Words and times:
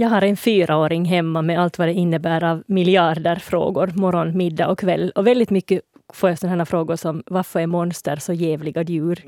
Jag 0.00 0.08
har 0.08 0.22
en 0.22 0.36
fyraåring 0.36 1.04
hemma 1.04 1.42
med 1.42 1.60
allt 1.60 1.78
vad 1.78 1.88
det 1.88 1.92
innebär 1.92 2.44
av 2.44 2.62
miljarder 2.66 3.36
frågor, 3.36 3.92
morgon, 3.94 4.36
middag 4.36 4.68
och 4.68 4.78
kväll. 4.78 5.12
Och 5.14 5.26
väldigt 5.26 5.50
mycket 5.50 5.80
får 6.12 6.28
jag 6.28 6.38
sådana 6.38 6.66
frågor 6.66 6.96
som 6.96 7.22
varför 7.26 7.60
är 7.60 7.66
monster 7.66 8.16
så 8.16 8.32
jävliga 8.32 8.82
djur? 8.82 9.22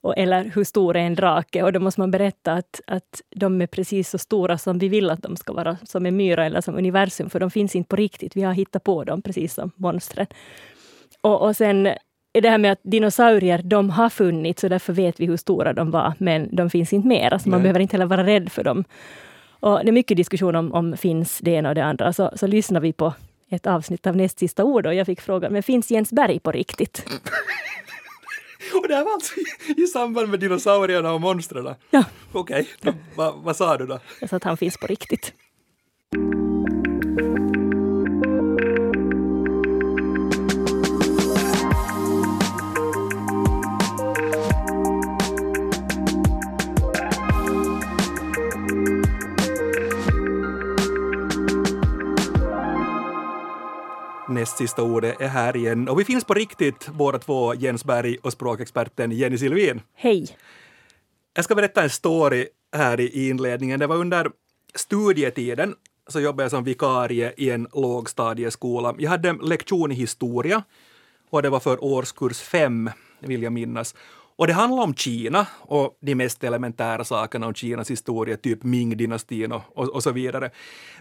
Och, 0.00 0.18
eller 0.18 0.44
hur 0.54 0.64
stor 0.64 0.96
är 0.96 1.00
en 1.00 1.14
drake? 1.14 1.62
Och 1.62 1.72
då 1.72 1.80
måste 1.80 2.00
man 2.00 2.10
berätta 2.10 2.52
att, 2.52 2.80
att 2.86 3.22
de 3.36 3.62
är 3.62 3.66
precis 3.66 4.10
så 4.10 4.18
stora 4.18 4.58
som 4.58 4.78
vi 4.78 4.88
vill 4.88 5.10
att 5.10 5.22
de 5.22 5.36
ska 5.36 5.52
vara, 5.52 5.76
som 5.82 6.06
en 6.06 6.16
myra 6.16 6.46
eller 6.46 6.60
som 6.60 6.76
universum, 6.76 7.30
för 7.30 7.40
de 7.40 7.50
finns 7.50 7.76
inte 7.76 7.88
på 7.88 7.96
riktigt. 7.96 8.36
Vi 8.36 8.42
har 8.42 8.52
hittat 8.52 8.84
på 8.84 9.04
dem 9.04 9.22
precis 9.22 9.54
som 9.54 9.70
monstren. 9.76 10.26
Och, 11.20 11.42
och 11.42 11.56
sen 11.56 11.86
är 12.32 12.40
det 12.40 12.50
här 12.50 12.58
med 12.58 12.72
att 12.72 12.80
dinosaurier, 12.82 13.62
de 13.62 13.90
har 13.90 14.08
funnits 14.08 14.64
och 14.64 14.70
därför 14.70 14.92
vet 14.92 15.20
vi 15.20 15.26
hur 15.26 15.36
stora 15.36 15.72
de 15.72 15.90
var, 15.90 16.14
men 16.18 16.56
de 16.56 16.70
finns 16.70 16.92
inte 16.92 17.08
mer. 17.08 17.32
Alltså 17.32 17.48
man 17.48 17.62
behöver 17.62 17.80
inte 17.80 17.94
heller 17.96 18.06
vara 18.06 18.26
rädd 18.26 18.52
för 18.52 18.64
dem. 18.64 18.84
Och 19.62 19.84
det 19.84 19.90
är 19.90 19.92
mycket 19.92 20.16
diskussion 20.16 20.56
om, 20.56 20.72
om 20.72 20.96
finns 20.96 21.38
det 21.38 21.50
ena 21.50 21.68
och 21.68 21.74
det 21.74 21.84
andra. 21.84 22.12
Så, 22.12 22.30
så 22.36 22.46
lyssnar 22.46 22.80
vi 22.80 22.92
på 22.92 23.14
ett 23.48 23.66
avsnitt 23.66 24.06
av 24.06 24.16
Näst 24.16 24.38
sista 24.38 24.64
ord 24.64 24.86
och 24.86 24.94
jag 24.94 25.06
fick 25.06 25.20
frågan, 25.20 25.52
men 25.52 25.62
finns 25.62 25.90
Jens 25.90 26.10
Berg 26.10 26.40
på 26.40 26.52
riktigt? 26.52 27.06
och 28.74 28.88
det 28.88 28.94
här 28.94 29.04
var 29.04 29.12
alltså 29.12 29.34
i, 29.40 29.82
i 29.82 29.86
samband 29.86 30.28
med 30.28 30.40
dinosaurierna 30.40 31.12
och 31.12 31.20
monstren? 31.20 31.74
Ja. 31.90 32.04
Okej, 32.32 32.68
okay. 32.80 32.92
vad 33.16 33.34
va 33.34 33.54
sa 33.54 33.76
du 33.76 33.86
då? 33.86 33.98
Jag 34.20 34.30
sa 34.30 34.36
att 34.36 34.44
han 34.44 34.56
finns 34.56 34.76
på 34.76 34.86
riktigt. 34.86 35.32
Näst 54.42 54.56
sista 54.56 54.82
ordet 54.82 55.20
är 55.20 55.28
här 55.28 55.56
igen. 55.56 55.88
Och 55.88 56.00
vi 56.00 56.04
finns 56.04 56.24
på 56.24 56.34
riktigt 56.34 56.88
båda 56.88 57.18
två, 57.18 57.54
Jens 57.54 57.84
Berg 57.84 58.16
och 58.22 58.32
språkexperten 58.32 59.12
Jenny 59.12 59.38
Silvin. 59.38 59.80
Hej! 59.94 60.36
Jag 61.34 61.44
ska 61.44 61.54
berätta 61.54 61.82
en 61.82 61.90
story 61.90 62.46
här 62.76 63.00
i 63.00 63.28
inledningen. 63.28 63.80
Det 63.80 63.86
var 63.86 63.96
under 63.96 64.30
studietiden 64.74 65.74
så 66.08 66.20
jobbade 66.20 66.44
jag 66.44 66.50
som 66.50 66.64
vikarie 66.64 67.32
i 67.36 67.50
en 67.50 67.68
lågstadieskola. 67.72 68.94
Jag 68.98 69.10
hade 69.10 69.32
lektion 69.32 69.92
i 69.92 69.94
historia 69.94 70.62
och 71.30 71.42
det 71.42 71.50
var 71.50 71.60
för 71.60 71.84
årskurs 71.84 72.40
fem, 72.40 72.90
vill 73.20 73.42
jag 73.42 73.52
minnas. 73.52 73.94
Och 74.36 74.46
det 74.46 74.52
handlar 74.52 74.82
om 74.82 74.94
Kina 74.94 75.46
och 75.60 75.98
de 76.00 76.14
mest 76.14 76.44
elementära 76.44 77.04
sakerna 77.04 77.46
om 77.46 77.54
Kinas 77.54 77.90
historia, 77.90 78.36
typ 78.36 78.62
Ming-dynastin 78.62 79.52
och, 79.52 79.62
och, 79.74 79.88
och, 79.88 80.02
så 80.02 80.10
vidare. 80.10 80.50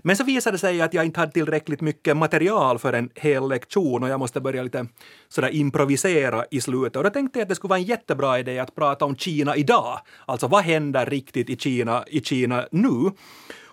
Men 0.02 0.18
så 0.18 0.24
visade 0.24 0.54
det 0.54 0.60
sig 0.60 0.82
att 0.82 0.94
jag 0.94 1.06
inte 1.06 1.20
hade 1.20 1.32
tillräckligt 1.32 1.82
mycket 1.82 2.18
material 2.18 2.80
för 2.80 2.94
en 2.94 3.10
hel 3.16 3.50
lektion 3.50 4.04
och 4.04 4.10
jag 4.10 4.20
måste 4.20 4.42
börja 4.42 4.64
lite 4.64 4.88
sådär 5.30 5.50
improvisera 5.50 6.46
i 6.52 6.62
slutet. 6.62 6.96
Och 6.96 7.04
då 7.04 7.10
tänkte 7.10 7.40
jag 7.40 7.44
att 7.44 7.50
det 7.50 7.56
skulle 7.56 7.70
vara 7.70 7.80
en 7.80 7.86
jättebra 7.86 8.40
idé 8.40 8.60
att 8.60 8.76
prata 8.76 9.06
om 9.06 9.16
Kina 9.16 9.56
idag. 9.56 10.00
Alltså 10.26 10.48
vad 10.48 10.64
händer 10.64 11.06
riktigt 11.06 11.50
i 11.50 11.58
Kina, 11.58 12.04
i 12.08 12.22
Kina 12.22 12.66
nu? 12.72 13.12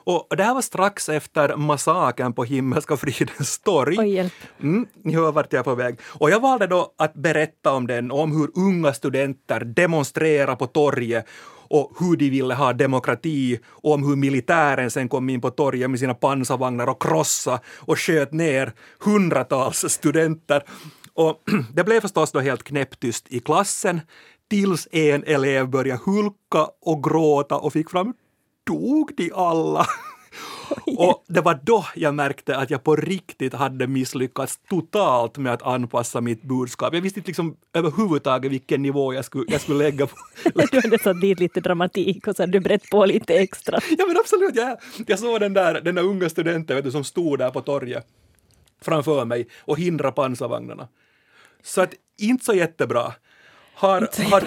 Och 0.09 0.37
det 0.37 0.43
här 0.43 0.55
var 0.55 0.63
strax 0.63 1.09
efter 1.09 1.57
massakern 1.57 2.33
på 2.33 2.45
Himmelska 2.45 2.97
fridens 2.97 3.59
torg. 3.59 3.97
Oj, 3.99 4.09
hjälp. 4.09 4.33
Mm, 4.61 4.87
ni 5.03 5.15
hör 5.15 5.33
vart 5.33 5.53
jag 5.53 5.61
är 5.61 5.65
på 5.65 5.75
väg. 5.75 5.99
Och 6.07 6.31
jag 6.31 6.41
valde 6.41 6.67
då 6.67 6.95
att 6.99 7.15
berätta 7.15 7.73
om 7.73 7.87
den, 7.87 8.11
om 8.11 8.33
hur 8.33 8.51
unga 8.55 8.93
studenter 8.93 9.61
demonstrerade 9.61 10.57
på 10.57 10.67
torget 10.67 11.27
och 11.71 11.93
hur 11.99 12.17
de 12.17 12.31
ville 12.31 12.55
ha 12.55 12.73
demokrati 12.73 13.61
och 13.67 13.95
om 13.95 14.09
hur 14.09 14.17
militären 14.17 14.91
sen 14.91 15.09
kom 15.09 15.31
in 15.31 15.41
på 15.41 15.51
torget 15.51 15.91
med 15.91 16.01
sina 16.01 16.15
pansarvagnar 16.15 16.87
och 16.87 17.03
krossa 17.03 17.61
och 17.77 17.99
sköt 17.99 18.33
ner 18.33 18.73
hundratals 19.05 19.85
studenter. 19.89 20.63
Och 21.15 21.43
det 21.75 21.85
blev 21.85 22.01
förstås 22.01 22.33
då 22.33 22.41
helt 22.41 22.63
knäpptyst 22.63 23.27
i 23.29 23.41
klassen 23.41 24.01
tills 24.51 24.89
en 24.93 25.25
elev 25.25 25.69
började 25.69 26.01
hulka 26.05 26.67
och 26.81 27.05
gråta 27.05 27.57
och 27.57 27.73
fick 27.73 27.91
fram 27.91 28.15
dog 28.69 29.13
de 29.17 29.33
alla? 29.33 29.87
Och 30.99 31.25
det 31.29 31.41
var 31.41 31.61
då 31.63 31.87
jag 31.95 32.15
märkte 32.15 32.57
att 32.57 32.71
jag 32.71 32.85
på 32.85 32.97
riktigt 32.97 33.55
hade 33.55 33.87
misslyckats 33.87 34.61
totalt 34.69 35.39
med 35.39 35.53
att 35.53 35.63
anpassa 35.63 36.21
mitt 36.21 36.43
budskap. 36.43 36.95
Jag 36.95 37.01
visste 37.01 37.21
inte 37.21 37.29
liksom 37.29 37.57
överhuvudtaget 37.73 38.53
vilken 38.53 38.83
nivå 38.83 39.15
jag 39.15 39.25
skulle, 39.25 39.45
jag 39.49 39.61
skulle 39.61 39.79
lägga 39.79 40.07
på. 40.07 40.17
du 40.71 40.81
hade 40.81 40.99
satt 40.99 41.21
dit 41.21 41.41
lite 41.41 41.61
dramatik 41.61 42.27
och 42.27 42.37
så 42.37 42.43
hade 42.43 42.53
du 42.53 42.61
brett 42.61 42.91
på 42.91 43.07
lite 43.07 43.35
extra. 43.35 43.79
Ja 43.99 44.07
men 44.07 44.17
absolut, 44.17 44.57
jag, 44.57 44.79
jag 45.07 45.19
såg 45.19 45.41
den 45.41 45.55
där, 45.55 45.81
den 45.81 45.95
där 45.95 46.03
unga 46.03 46.29
studenten 46.29 46.77
vet 46.77 46.85
du, 46.85 46.91
som 46.91 47.05
stod 47.05 47.39
där 47.39 47.51
på 47.51 47.61
torget 47.61 48.07
framför 48.81 49.25
mig 49.25 49.49
och 49.61 49.79
hindrade 49.79 50.13
pansarvagnarna. 50.13 50.89
Så 51.63 51.81
att 51.81 51.95
inte 52.19 52.45
så 52.45 52.55
jättebra. 52.55 53.15
Har, 53.79 54.01
har, 54.31 54.43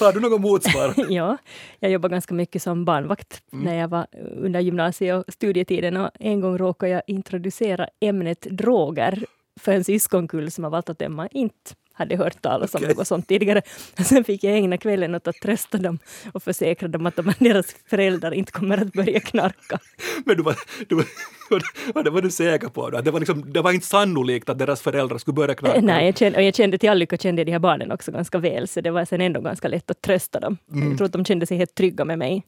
har 0.04 0.12
du 0.12 0.20
något 0.20 0.40
motsvarande? 0.40 1.06
ja, 1.14 1.36
jag 1.80 1.90
jobbar 1.90 2.08
ganska 2.08 2.34
mycket 2.34 2.62
som 2.62 2.84
barnvakt 2.84 3.42
mm. 3.52 3.64
när 3.64 3.80
jag 3.80 3.88
var 3.88 4.06
under 4.36 4.60
gymnasie 4.60 5.14
och 5.14 5.24
studietiden 5.28 5.96
och 5.96 6.10
en 6.20 6.40
gång 6.40 6.58
råkade 6.58 6.92
jag 6.92 7.02
introducera 7.06 7.88
ämnet 8.00 8.40
droger 8.40 9.24
för 9.60 9.72
en 9.72 9.84
syskonkull 9.84 10.50
som 10.50 10.64
har 10.64 10.70
valt 10.70 10.90
att 10.90 11.02
Emma 11.02 11.28
inte 11.28 11.74
hade 11.92 12.16
hört 12.16 12.42
talas 12.42 12.74
om 12.74 12.82
okay. 12.82 12.94
något 12.94 13.08
sånt 13.08 13.28
tidigare. 13.28 13.62
Sen 14.04 14.24
fick 14.24 14.44
jag 14.44 14.56
ägna 14.56 14.78
kvällen 14.78 15.14
åt 15.14 15.28
att 15.28 15.36
trösta 15.36 15.78
dem 15.78 15.98
och 16.32 16.42
försäkra 16.42 16.88
dem 16.88 17.06
att 17.06 17.16
de, 17.16 17.32
deras 17.38 17.76
föräldrar 17.86 18.32
inte 18.32 18.52
kommer 18.52 18.78
att 18.78 18.92
börja 18.92 19.20
knarka. 19.20 19.78
Men 20.24 20.36
du 20.36 20.42
var, 20.42 20.56
du 20.88 20.94
var, 20.94 21.04
det 22.04 22.10
var 22.10 22.22
du 22.22 22.30
säker 22.30 22.68
på? 22.68 22.90
Det 22.90 23.10
var, 23.10 23.20
liksom, 23.20 23.52
det 23.52 23.60
var 23.60 23.72
inte 23.72 23.86
sannolikt 23.86 24.48
att 24.48 24.58
deras 24.58 24.80
föräldrar 24.80 25.18
skulle 25.18 25.34
börja 25.34 25.54
knarka? 25.54 25.80
Nej, 25.80 26.06
jag 26.06 26.16
kände, 26.16 26.38
och 26.38 26.44
jag 26.44 26.54
kände 26.54 26.78
till 26.78 26.90
all 26.90 26.98
lycka 26.98 27.16
kände 27.16 27.44
de 27.44 27.52
här 27.52 27.58
barnen 27.58 27.92
också 27.92 28.12
ganska 28.12 28.38
väl, 28.38 28.68
så 28.68 28.80
det 28.80 28.90
var 28.90 29.04
sen 29.04 29.20
ändå 29.20 29.40
ganska 29.40 29.68
lätt 29.68 29.90
att 29.90 30.02
trösta 30.02 30.40
dem. 30.40 30.58
Mm. 30.72 30.88
Jag 30.88 30.98
tror 30.98 31.06
att 31.06 31.12
de 31.12 31.24
kände 31.24 31.46
sig 31.46 31.56
helt 31.56 31.74
trygga 31.74 32.04
med 32.04 32.18
mig. 32.18 32.44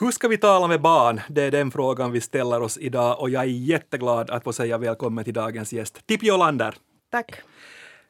Hur 0.00 0.10
ska 0.10 0.28
vi 0.28 0.38
tala 0.38 0.66
med 0.66 0.80
barn? 0.80 1.20
Det 1.28 1.42
är 1.42 1.50
den 1.50 1.70
frågan 1.70 2.12
vi 2.12 2.20
ställer 2.20 2.62
oss 2.62 2.78
idag 2.78 3.20
och 3.20 3.30
jag 3.30 3.42
är 3.42 3.48
jätteglad 3.48 4.30
att 4.30 4.44
få 4.44 4.52
säga 4.52 4.78
välkommen 4.78 5.24
till 5.24 5.34
dagens 5.34 5.72
gäst, 5.72 6.06
Tippi 6.06 6.30
Olander. 6.30 6.74
Tack. 7.10 7.42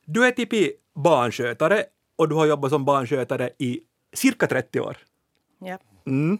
Du 0.04 0.26
är 0.26 0.30
Tippi 0.30 0.72
barnskötare 0.94 1.84
och 2.16 2.28
du 2.28 2.34
har 2.34 2.46
jobbat 2.46 2.70
som 2.70 2.84
barnskötare 2.84 3.50
i 3.58 3.80
cirka 4.14 4.46
30 4.46 4.80
år. 4.80 4.96
Ja. 5.58 5.78
Mm. 6.06 6.38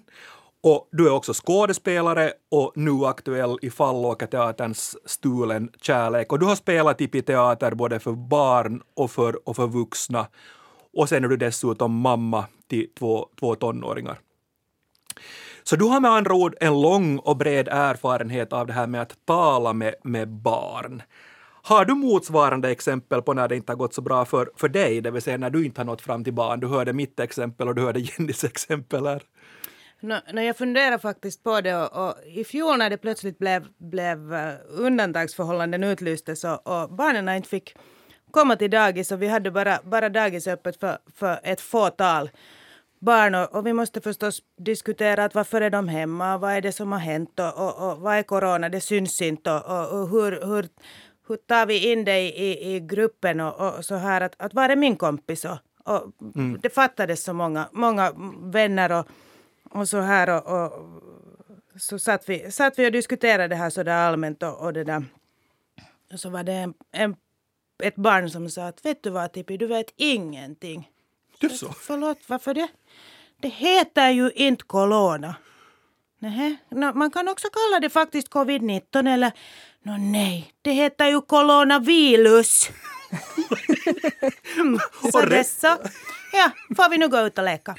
Och 0.63 0.89
du 0.93 1.07
är 1.07 1.13
också 1.13 1.33
skådespelare 1.35 2.33
och 2.51 2.73
nu 2.75 3.05
aktuell 3.05 3.59
i 3.63 3.71
Fallåkerteaterns 3.71 4.97
Stulen 5.05 5.71
kärlek. 5.81 6.33
Och 6.33 6.39
du 6.39 6.47
har 6.47 6.57
spelat 6.57 7.01
i 7.01 7.23
teater 7.23 7.75
både 7.75 8.01
för 8.01 8.13
barn 8.13 8.83
och 8.95 9.11
för, 9.11 9.49
och 9.49 9.57
för 9.57 9.67
vuxna. 9.67 10.27
Och 10.97 11.09
sen 11.09 11.25
är 11.25 11.29
du 11.29 11.37
dessutom 11.37 12.01
mamma 12.01 12.45
till 12.69 12.89
två, 12.99 13.29
två 13.41 13.55
tonåringar. 13.55 14.19
Så 15.63 15.77
du 15.77 15.85
har 15.85 16.01
med 16.01 16.11
andra 16.11 16.35
ord 16.35 16.55
en 16.61 16.83
lång 16.83 17.19
och 17.19 17.37
bred 17.37 17.69
erfarenhet 17.69 18.53
av 18.53 18.67
det 18.67 18.73
här 18.73 18.87
med 18.87 19.03
att 19.03 19.17
tala 19.25 19.73
med, 19.73 19.95
med 20.05 20.29
barn. 20.29 21.03
Har 21.67 21.85
du 21.85 21.95
motsvarande 21.95 22.71
exempel 22.71 23.23
på 23.23 23.35
när 23.35 23.49
det 23.49 23.57
inte 23.57 23.73
har 23.73 23.77
gått 23.77 23.95
så 23.95 24.03
bra 24.03 24.25
för, 24.25 24.51
för 24.57 24.69
dig, 24.69 25.01
det 25.01 25.11
vill 25.11 25.23
säga 25.23 25.37
när 25.37 25.51
du 25.51 25.65
inte 25.65 25.81
har 25.81 25.85
nått 25.85 26.01
fram 26.01 26.25
till 26.25 26.33
barn? 26.33 26.61
Du 26.61 26.67
hörde 26.67 26.93
mitt 26.93 27.21
exempel 27.21 27.69
och 27.69 27.75
du 27.75 27.83
hörde 27.83 28.01
Jennys 28.01 28.45
exempel 28.45 29.07
här. 29.07 29.23
No, 30.01 30.15
no, 30.33 30.41
jag 30.41 30.57
funderar 30.57 30.99
faktiskt 30.99 31.43
på 31.43 31.61
det 31.61 31.77
och, 31.77 32.09
och, 32.09 32.15
i 32.27 32.45
fjol 32.45 32.79
när 32.79 32.91
det 32.91 32.97
plötsligt 32.97 33.39
blev, 33.39 33.67
blev 33.79 34.35
eh, 34.35 34.55
undantagsförhållanden 34.69 35.85
utlystes 35.85 36.45
och, 36.45 36.67
och 36.67 36.93
barnen 36.93 37.29
inte 37.29 37.49
fick 37.49 37.77
komma 38.31 38.57
till 38.57 38.71
dagis 38.71 39.13
och 39.13 39.23
vi 39.23 39.29
hade 39.29 39.51
bara, 39.51 39.79
bara 39.85 40.09
dagis 40.09 40.47
öppet 40.47 40.81
för, 40.81 40.99
för 41.17 41.41
ett 41.43 41.61
fåtal 41.61 42.31
barn 43.05 43.35
och, 43.35 43.55
och, 43.55 43.67
vi 43.67 43.73
måste 43.73 44.01
förstås 44.01 44.43
diskutera 44.59 45.25
att 45.25 45.35
varför 45.35 45.61
är 45.61 45.71
de 45.71 45.89
hemma, 45.89 46.39
vad 46.39 46.53
är 46.53 46.61
det 46.61 46.73
som 46.73 46.93
har 46.93 46.99
hänt? 46.99 47.41
Och, 47.41 47.59
och, 47.59 47.91
och 47.91 47.99
vad 47.99 48.17
är 48.17 48.23
corona, 48.23 48.69
det 48.69 48.81
syns 48.81 49.23
inte. 49.23 49.53
Och, 49.53 50.00
och 50.00 50.09
hur, 50.09 50.47
hur 50.47 50.69
hur 51.29 51.37
tar 51.37 51.67
vi 51.67 51.93
in 51.93 52.05
dig 52.05 52.26
i, 52.26 52.75
i 52.75 52.81
gruppen 52.81 53.41
och, 53.41 53.76
och, 53.79 53.85
så 53.85 53.94
här 53.94 54.21
att, 54.21 54.35
att 54.38 54.55
var 54.55 54.69
är 54.69 54.76
min 54.76 54.97
kompis? 54.97 55.44
Och, 55.44 55.59
och 55.85 56.12
mm. 56.35 56.59
Det 56.62 56.71
fattades 56.71 57.25
så 57.25 57.32
många, 57.32 57.69
många 57.73 58.12
vänner 58.43 58.93
och, 58.93 59.09
och 59.71 59.88
så 59.88 60.00
här 60.00 60.29
och, 60.29 60.65
och 60.65 60.73
så 61.76 61.99
satt 61.99 62.29
vi, 62.29 62.50
satt 62.50 62.79
vi 62.79 62.88
och 62.88 62.93
diskuterade 62.93 63.49
det 63.49 63.56
här 63.56 63.71
så 63.71 63.82
där 63.82 63.97
allmänt 63.97 64.43
och, 64.43 64.61
och 64.61 64.73
det 64.73 64.85
där. 64.85 65.05
Och 66.12 66.21
så 66.21 66.31
var 66.31 66.43
det 66.43 66.53
en, 66.53 66.75
en, 66.93 67.17
ett 67.82 67.97
barn 67.97 68.31
som 68.31 68.50
sa 68.50 68.67
att 68.67 68.85
vet 68.85 69.03
du 69.03 69.11
vad 69.11 69.32
Tippi, 69.32 69.56
du 69.56 69.67
vet 69.67 69.93
ingenting. 69.97 70.91
Du 71.38 71.49
så? 71.49 71.73
Förlåt, 71.73 72.19
varför 72.26 72.55
det? 72.55 72.69
Det 73.41 73.49
heter 73.49 74.11
ju 74.11 74.31
inte 74.31 74.65
corona. 74.65 75.35
Nej, 76.19 76.56
no, 76.70 76.93
man 76.94 77.11
kan 77.11 77.28
också 77.28 77.49
kalla 77.49 77.81
det 77.81 77.90
faktiskt 77.90 78.31
covid-19 78.31 79.08
eller 79.14 79.32
no, 79.82 79.96
nej, 79.99 80.52
det 80.62 80.72
heter 80.72 81.06
ju 81.06 81.20
coronavirus. 81.20 82.70
Så 85.12 85.20
det 85.20 85.44
så. 85.44 85.76
Ja, 86.32 86.50
får 86.76 86.90
vi 86.90 86.99
nu 86.99 87.08
gå 87.08 87.20
ut 87.20 87.38
och 87.38 87.44
leka? 87.44 87.75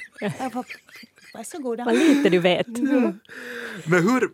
Varsågoda. 1.34 1.84
Vad 1.84 1.94
lite 1.94 2.28
du 2.28 2.38
vet. 2.38 2.66
Men 3.86 4.02
hur, 4.02 4.30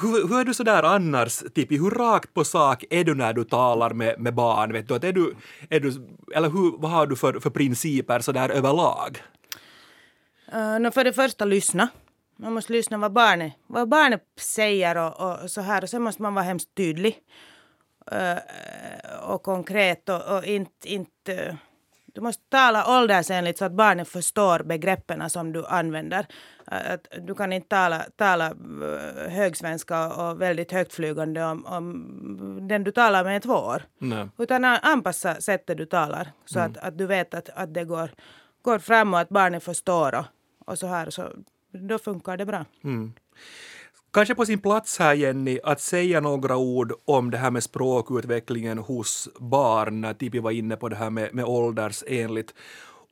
hur, 0.00 0.28
hur 0.28 0.40
är 0.40 0.44
du 0.44 0.54
sådär 0.54 0.82
annars, 0.82 1.38
Tippi, 1.54 1.76
hur 1.76 1.90
rakt 1.90 2.34
på 2.34 2.44
sak 2.44 2.84
är 2.90 3.04
du 3.04 3.14
när 3.14 3.32
du 3.32 3.44
talar 3.44 3.90
med, 3.90 4.20
med 4.20 4.34
barn? 4.34 4.72
Vet 4.72 4.88
du, 4.88 4.94
att 4.94 5.04
är 5.04 5.12
du, 5.12 5.34
är 5.70 5.80
du, 5.80 5.92
eller 6.34 6.50
hur, 6.50 6.78
vad 6.78 6.90
har 6.90 7.06
du 7.06 7.16
för, 7.16 7.40
för 7.40 7.50
principer 7.50 8.20
sådär 8.20 8.48
överlag? 8.48 9.22
Uh, 10.54 10.80
no, 10.80 10.90
för 10.90 11.04
det 11.04 11.12
första, 11.12 11.44
lyssna. 11.44 11.88
Man 12.38 12.52
måste 12.52 12.72
lyssna 12.72 12.98
vad 12.98 13.12
barnet, 13.12 13.52
vad 13.66 13.88
barnet 13.88 14.22
säger 14.36 14.96
och, 14.96 15.42
och 15.42 15.50
så 15.50 15.60
här. 15.60 15.82
Och 15.82 15.90
sen 15.90 16.02
måste 16.02 16.22
man 16.22 16.34
vara 16.34 16.44
hemskt 16.44 16.74
tydlig 16.74 17.18
uh, 18.12 18.38
och 19.22 19.42
konkret 19.42 20.08
och, 20.08 20.36
och 20.36 20.44
inte, 20.44 20.88
inte 20.88 21.58
du 22.18 22.22
måste 22.22 22.42
tala 22.48 22.98
åldersenligt 22.98 23.58
så 23.58 23.64
att 23.64 23.72
barnet 23.72 24.08
förstår 24.08 24.62
begreppen 24.62 25.30
som 25.30 25.52
du 25.52 25.66
använder. 25.66 26.26
Att 26.64 27.08
du 27.26 27.34
kan 27.34 27.52
inte 27.52 27.68
tala, 27.68 28.04
tala 28.16 28.46
eh, 28.46 29.30
högsvenska 29.30 30.12
och 30.12 30.40
väldigt 30.40 30.72
högtflygande 30.72 31.44
om, 31.44 31.66
om 31.66 32.68
den 32.68 32.84
du 32.84 32.92
talar 32.92 33.24
med 33.24 33.36
är 33.36 33.40
två 33.40 33.52
år. 33.52 33.82
Nej. 33.98 34.28
Utan 34.38 34.64
anpassa 34.64 35.40
sättet 35.40 35.78
du 35.78 35.86
talar 35.86 36.32
så 36.44 36.58
mm. 36.58 36.70
att, 36.70 36.78
att 36.78 36.98
du 36.98 37.06
vet 37.06 37.34
att, 37.34 37.48
att 37.54 37.74
det 37.74 37.84
går, 37.84 38.10
går 38.62 38.78
fram 38.78 39.14
och 39.14 39.20
att 39.20 39.28
barnet 39.28 39.64
förstår 39.64 40.14
och, 40.14 40.24
och 40.66 40.78
så 40.78 40.86
här. 40.86 41.10
Så 41.10 41.22
då 41.80 41.98
funkar 41.98 42.36
det 42.36 42.46
bra. 42.46 42.64
Mm. 42.84 43.12
Kanske 44.12 44.34
på 44.34 44.46
sin 44.46 44.58
plats 44.58 44.98
här 44.98 45.14
Jenny 45.14 45.58
att 45.64 45.80
säga 45.80 46.20
några 46.20 46.56
ord 46.56 46.92
om 47.04 47.30
det 47.30 47.38
här 47.38 47.50
med 47.50 47.62
språkutvecklingen 47.62 48.78
hos 48.78 49.28
barn. 49.38 50.14
Tipi 50.18 50.38
var 50.38 50.50
inne 50.50 50.76
på 50.76 50.88
det 50.88 50.96
här 50.96 51.10
med, 51.10 51.34
med 51.34 51.44
åldersenligt. 51.44 52.54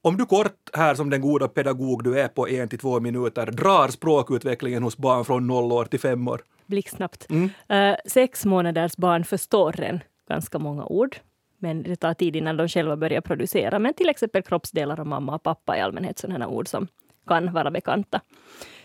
Om 0.03 0.17
du 0.17 0.27
kort 0.27 0.71
här 0.73 0.95
som 0.95 1.11
den 1.11 1.21
goda 1.21 1.49
pedagog 1.49 2.05
du 2.05 2.21
är 2.21 2.29
på 2.29 2.49
en 2.49 2.69
till 2.69 2.79
två 2.79 3.01
minuter 3.01 3.47
drar 3.47 3.89
språkutvecklingen 3.89 4.83
hos 4.83 4.97
barn 4.97 5.25
från 5.25 5.47
noll 5.47 5.73
år 5.73 5.85
till 5.85 6.01
fem 6.01 6.29
år. 6.29 6.43
Blixtsnabbt. 6.67 7.27
Mm. 7.31 7.51
Uh, 7.91 7.97
sex 8.07 8.45
månaders 8.45 8.97
barn 8.97 9.25
förstår 9.25 9.81
en 9.81 10.01
ganska 10.29 10.59
många 10.59 10.85
ord. 10.85 11.17
Men 11.59 11.83
det 11.83 11.97
tar 11.97 12.15
tid 12.15 12.37
innan 12.37 12.57
de 12.57 12.69
själva 12.69 12.97
börjar 12.97 13.21
producera. 13.21 13.79
Men 13.79 13.95
till 13.95 14.09
exempel 14.09 14.43
kroppsdelar 14.43 15.01
av 15.01 15.07
mamma 15.07 15.35
och 15.35 15.43
pappa 15.43 15.77
i 15.77 15.81
allmänhet 15.81 16.19
sådana 16.19 16.49
ord 16.49 16.69
som 16.69 16.89
kan 17.27 17.53
vara 17.53 17.71
bekanta. 17.71 18.21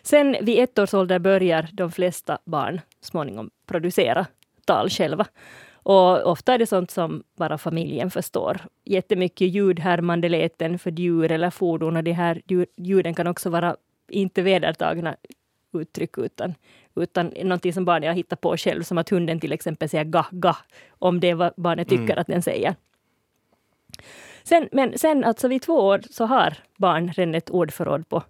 Sen 0.02 0.36
vid 0.42 0.60
ett 0.60 0.80
års 0.80 0.94
ålder 0.94 1.20
börjar 1.20 1.70
de 1.74 1.92
flesta 1.92 2.38
barn 2.46 2.82
småningom 3.02 3.50
producera 3.68 4.26
tal 4.66 4.90
själva. 4.90 5.26
Och 5.84 6.32
ofta 6.32 6.54
är 6.54 6.58
det 6.58 6.66
sånt 6.66 6.92
som 6.92 7.24
bara 7.38 7.58
familjen 7.58 8.12
förstår. 8.12 8.62
Jättemycket 8.86 9.48
ljudhärmande 9.48 10.30
läten 10.30 10.80
för 10.80 10.92
djur 10.92 11.32
eller 11.32 11.50
fordon. 11.50 11.98
Och 11.98 12.04
de 12.04 12.12
här 12.12 12.42
ljuden 12.78 13.14
kan 13.14 13.28
också 13.28 13.50
vara 13.50 13.76
inte 14.10 14.42
vedertagna 14.42 15.16
uttryck 15.74 16.18
utan, 16.18 16.56
utan 16.96 17.28
någonting 17.28 17.74
som 17.74 17.86
barnet 17.86 18.08
har 18.10 18.16
hittat 18.16 18.42
på 18.42 18.58
själv. 18.58 18.84
Som 18.84 18.98
att 18.98 19.10
hunden 19.10 19.40
till 19.40 19.52
exempel 19.52 19.90
säger 19.90 20.04
ga, 20.04 20.26
ga, 20.32 20.58
om 20.90 21.20
det 21.20 21.30
är 21.30 21.36
vad 21.36 21.54
barnet 21.58 21.90
tycker 21.90 22.04
mm. 22.04 22.20
att 22.20 22.28
den 22.28 22.42
säger. 22.42 22.76
Sen, 24.44 24.70
men 24.72 24.98
sen 24.98 25.24
alltså 25.24 25.48
vid 25.48 25.62
två 25.62 25.74
år 25.74 26.02
så 26.10 26.26
har 26.26 26.58
barn 26.78 27.12
redan 27.16 27.36
ett 27.36 27.50
ordförråd 27.50 28.10
på 28.10 28.24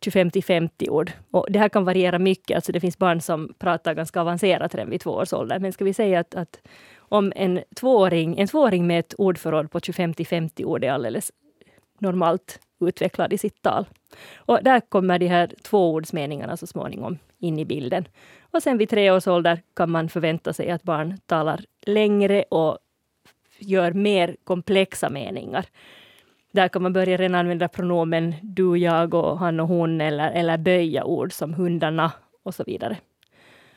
25 0.00 0.30
till 0.30 0.44
50 0.44 0.90
ord. 0.90 1.12
Och 1.30 1.46
det 1.50 1.58
här 1.58 1.68
kan 1.68 1.84
variera 1.84 2.18
mycket. 2.18 2.54
Alltså 2.54 2.72
det 2.72 2.80
finns 2.80 2.98
barn 2.98 3.20
som 3.20 3.54
pratar 3.58 3.94
ganska 3.94 4.20
avancerat 4.20 4.74
redan 4.74 4.90
vid 4.90 5.00
två 5.00 5.10
års 5.10 5.32
ålder. 5.32 5.58
Men 5.58 5.72
ska 5.72 5.84
vi 5.84 5.94
säga 5.94 6.20
att, 6.20 6.34
att 6.34 6.60
om 6.98 7.32
en 7.36 7.60
tvååring, 7.76 8.38
en 8.38 8.48
tvååring 8.48 8.86
med 8.86 9.00
ett 9.00 9.14
ordförråd 9.18 9.70
på 9.70 9.80
25 9.80 10.14
till 10.14 10.26
50 10.26 10.64
ord 10.64 10.84
är 10.84 10.92
alldeles 10.92 11.32
normalt 11.98 12.60
utvecklad 12.80 13.32
i 13.32 13.38
sitt 13.38 13.62
tal. 13.62 13.86
Och 14.36 14.58
där 14.62 14.80
kommer 14.80 15.18
de 15.18 15.26
här 15.26 15.54
tvåordsmeningarna 15.62 16.56
så 16.56 16.66
småningom 16.66 17.18
in 17.38 17.58
i 17.58 17.64
bilden. 17.64 18.04
Och 18.40 18.62
sen 18.62 18.78
vid 18.78 18.88
tre 18.90 19.10
års 19.10 19.26
ålder 19.26 19.62
kan 19.76 19.90
man 19.90 20.08
förvänta 20.08 20.52
sig 20.52 20.70
att 20.70 20.82
barn 20.82 21.18
talar 21.26 21.64
längre 21.86 22.42
och 22.42 22.78
gör 23.60 23.92
mer 23.92 24.36
komplexa 24.44 25.10
meningar. 25.10 25.66
Där 26.52 26.68
kan 26.68 26.82
man 26.82 26.92
börja 26.92 27.16
redan 27.16 27.34
använda 27.34 27.68
pronomen 27.68 28.34
du, 28.42 28.76
jag 28.76 29.14
och 29.14 29.38
han 29.38 29.60
och 29.60 29.68
hon 29.68 30.00
eller, 30.00 30.30
eller 30.30 30.58
böja 30.58 31.04
ord 31.04 31.32
som 31.32 31.54
hundarna 31.54 32.12
och 32.42 32.54
så 32.54 32.64
vidare. 32.64 32.96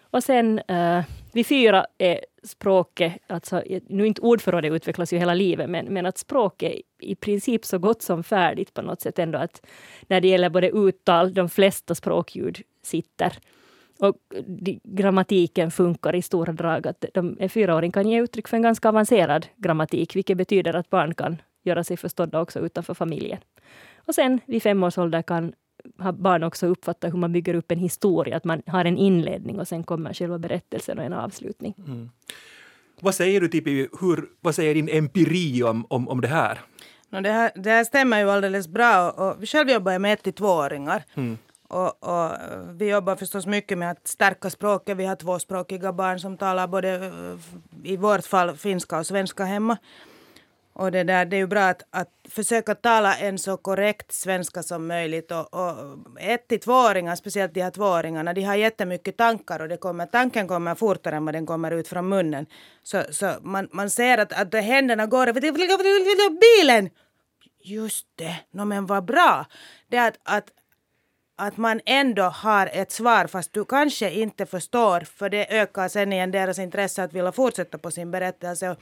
Och 0.01 0.23
sen 0.23 0.59
eh, 0.67 0.97
uh, 0.97 1.03
vid 1.33 1.47
fyra 1.47 1.85
är 1.97 2.19
språket, 2.43 3.13
alltså, 3.27 3.63
nu 3.87 4.07
inte 4.07 4.21
ordförrådet 4.21 4.71
utvecklas 4.71 5.13
ju 5.13 5.17
hela 5.17 5.33
livet, 5.33 5.69
men, 5.69 5.85
men 5.85 6.05
att 6.05 6.17
språket 6.17 6.71
är 6.71 6.81
i 6.99 7.15
princip 7.15 7.65
så 7.65 7.79
gott 7.79 8.01
som 8.01 8.23
färdigt 8.23 8.73
på 8.73 8.81
något 8.81 9.01
sätt 9.01 9.19
ändå 9.19 9.39
att 9.39 9.65
när 10.07 10.21
det 10.21 10.27
gäller 10.27 10.49
både 10.49 10.69
uttal, 10.69 11.33
de 11.33 11.49
flesta 11.49 11.95
språkljud 11.95 12.61
sitter. 12.83 13.33
Och 13.99 14.17
de, 14.45 14.79
grammatiken 14.83 15.71
funkar 15.71 16.15
i 16.15 16.21
stora 16.21 16.53
drag. 16.53 16.87
Att 16.87 17.05
de, 17.13 17.37
en 17.39 17.49
fyraåring 17.49 17.91
kan 17.91 18.09
ge 18.09 18.21
uttryck 18.21 18.47
för 18.47 18.57
en 18.57 18.63
ganska 18.63 18.89
avancerad 18.89 19.47
grammatik, 19.57 20.15
vilket 20.15 20.37
betyder 20.37 20.73
att 20.75 20.89
barn 20.89 21.13
kan 21.13 21.41
göra 21.63 21.83
sig 21.83 21.97
förstådda 21.97 22.41
också 22.41 22.59
utanför 22.59 22.93
familjen. 22.93 23.39
Och 24.05 24.15
sen 24.15 24.39
vid 24.45 24.63
fem 24.63 24.83
års 24.83 24.97
ålder 24.97 25.21
kan 25.21 25.53
barn 26.13 26.43
också 26.43 26.67
uppfatta 26.67 27.07
hur 27.07 27.17
man 27.17 27.31
bygger 27.31 27.53
upp 27.53 27.71
en 27.71 27.79
historia, 27.79 28.37
att 28.37 28.43
man 28.43 28.61
har 28.67 28.85
en 28.85 28.97
inledning 28.97 29.59
och 29.59 29.67
sen 29.67 29.83
kommer 29.83 30.13
själva 30.13 30.39
berättelsen 30.39 30.99
och 30.99 31.03
en 31.03 31.13
avslutning. 31.13 31.73
Mm. 31.87 32.09
Vad 33.01 33.15
säger 33.15 33.41
du, 33.41 33.47
Tippi, 33.47 33.87
hur, 34.01 34.25
vad 34.41 34.55
säger 34.55 34.73
din 34.73 34.89
empiri 34.89 35.63
om, 35.63 35.85
om, 35.89 36.07
om 36.07 36.21
det 36.21 36.27
här? 36.27 36.59
No, 37.09 37.21
det, 37.21 37.31
här 37.31 37.51
det 37.55 37.69
här 37.69 37.83
stämmer 37.83 38.19
ju 38.19 38.29
alldeles 38.29 38.67
bra. 38.67 39.11
Och, 39.11 39.37
och 39.37 39.49
själv 39.49 39.69
jobbar 39.69 39.91
jag 39.91 40.01
med 40.01 40.13
ett 40.13 40.23
till 40.23 40.33
tvååringar. 40.33 41.03
Mm. 41.15 41.37
Och, 41.73 42.03
och, 42.03 42.31
vi 42.69 42.89
jobbar 42.89 43.15
förstås 43.15 43.45
mycket 43.45 43.77
med 43.77 43.91
att 43.91 44.07
stärka 44.07 44.49
språket. 44.49 44.97
Vi 44.97 45.05
har 45.05 45.15
tvåspråkiga 45.15 45.93
barn 45.93 46.19
som 46.19 46.37
talar 46.37 46.67
både, 46.67 46.89
eh, 46.95 47.91
i 47.91 47.97
vårt 47.97 48.25
fall, 48.25 48.57
finska 48.57 48.97
och 48.99 49.07
svenska 49.07 49.43
hemma. 49.43 49.77
Och 50.73 50.91
det, 50.91 51.03
där, 51.03 51.25
det 51.25 51.35
är 51.35 51.37
ju 51.37 51.47
bra 51.47 51.61
att, 51.61 51.83
att 51.91 52.09
försöka 52.29 52.75
tala 52.75 53.15
en 53.15 53.37
så 53.37 53.57
korrekt 53.57 54.11
svenska 54.11 54.63
som 54.63 54.87
möjligt. 54.87 55.31
Och, 55.31 55.53
och 55.53 55.75
ett 56.19 56.47
till 56.47 56.59
tvååringar, 56.59 57.15
speciellt 57.15 57.53
de 57.53 57.61
här 57.61 57.71
tvååringarna, 57.71 58.33
de 58.33 58.43
har 58.43 58.55
jättemycket 58.55 59.17
tankar 59.17 59.59
och 59.59 59.67
det 59.67 59.77
kommer, 59.77 60.05
tanken 60.05 60.47
kommer 60.47 60.75
fortare 60.75 61.15
än 61.15 61.25
vad 61.25 61.35
den 61.35 61.45
kommer 61.45 61.71
ut 61.71 61.87
från 61.87 62.09
munnen. 62.09 62.45
Så, 62.83 63.03
så 63.11 63.33
man, 63.41 63.67
man 63.71 63.89
ser 63.89 64.17
att, 64.17 64.33
att 64.33 64.63
händerna 64.63 65.05
går 65.05 65.27
bilen! 66.39 66.89
Just 67.65 68.07
det, 68.15 68.35
no, 68.51 68.65
men 68.65 68.85
vad 68.85 69.05
bra! 69.05 69.45
Det 69.89 69.97
är 69.97 70.07
att, 70.07 70.19
att 70.23 70.49
att 71.47 71.57
man 71.57 71.81
ändå 71.85 72.23
har 72.23 72.69
ett 72.73 72.91
svar 72.91 73.27
fast 73.27 73.53
du 73.53 73.65
kanske 73.65 74.11
inte 74.11 74.45
förstår 74.45 74.99
för 74.99 75.29
det 75.29 75.53
ökar 75.61 75.87
sen 75.87 76.13
igen 76.13 76.31
deras 76.31 76.59
intresse 76.59 77.03
att 77.03 77.13
vilja 77.13 77.31
fortsätta 77.31 77.77
på 77.77 77.91
sin 77.91 78.11
berättelse. 78.11 78.75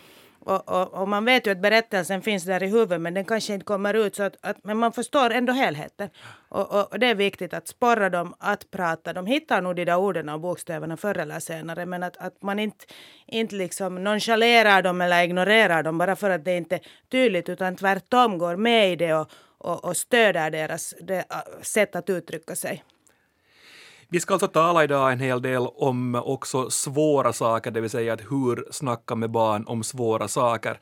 Och, 0.44 0.70
och, 0.70 0.94
och, 0.94 1.08
man 1.08 1.26
vet 1.26 1.48
ju 1.48 1.52
att 1.52 1.62
berättelsen 1.62 2.22
finns 2.22 2.44
där 2.44 2.64
i 2.64 2.68
huvudet 2.68 3.02
men 3.02 3.14
den 3.14 3.26
kanske 3.26 3.54
inte 3.54 3.66
kommer 3.66 3.94
ut 3.94 4.16
så 4.16 4.24
att, 4.24 4.36
att 4.42 4.64
men 4.64 4.78
man 4.78 4.94
förstår 4.94 5.30
ändå 5.30 5.54
helheten. 5.54 6.10
Och, 6.50 6.92
och, 6.92 7.00
det 7.00 7.08
är 7.08 7.16
viktigt 7.16 7.54
att 7.54 7.68
sporra 7.68 8.10
dem 8.10 8.34
att 8.40 8.72
prata. 8.72 9.14
De 9.14 9.26
hittar 9.26 9.62
nog 9.62 9.76
de 9.76 9.86
där 9.86 9.98
orden 9.98 10.30
och 10.30 10.40
bokstäverna 10.40 10.98
förr 10.98 11.18
eller 11.18 11.40
senare 11.40 11.86
men 11.86 12.04
att, 12.04 12.18
att 12.18 12.42
man 12.42 12.60
inte, 12.60 12.86
inte 13.28 13.56
liksom 13.56 14.04
nonchalerar 14.04 14.82
dem 14.82 15.02
eller 15.02 15.24
ignorerar 15.24 15.84
dem 15.84 15.98
bara 15.98 16.16
för 16.16 16.30
att 16.30 16.46
det 16.46 16.58
inte 16.58 16.76
är 16.76 16.82
tydligt 17.12 17.50
utan 17.50 17.76
tvärtom 17.76 18.38
går 18.38 18.56
med 18.56 18.92
i 18.92 18.96
det 18.96 19.14
och, 19.14 19.32
och, 19.64 19.86
och 19.86 19.98
stöder 19.98 20.52
deras 20.52 20.94
det, 21.02 21.26
sätt 21.62 21.96
att 21.96 22.10
uttrycka 22.10 22.56
sig. 22.56 22.84
Vi 24.10 24.20
ska 24.20 24.34
alltså 24.34 24.48
tala 24.48 24.84
idag 24.84 25.12
en 25.12 25.20
hel 25.20 25.42
del 25.42 25.68
om 25.76 26.16
också 26.16 26.70
svåra 26.70 27.34
saker, 27.34 27.72
det 27.72 27.82
vill 27.82 27.90
säga 27.90 28.14
att 28.14 28.22
hur 28.22 28.68
snacka 28.72 29.16
med 29.16 29.32
barn 29.32 29.66
om 29.68 29.84
svåra 29.84 30.28
saker. 30.28 30.80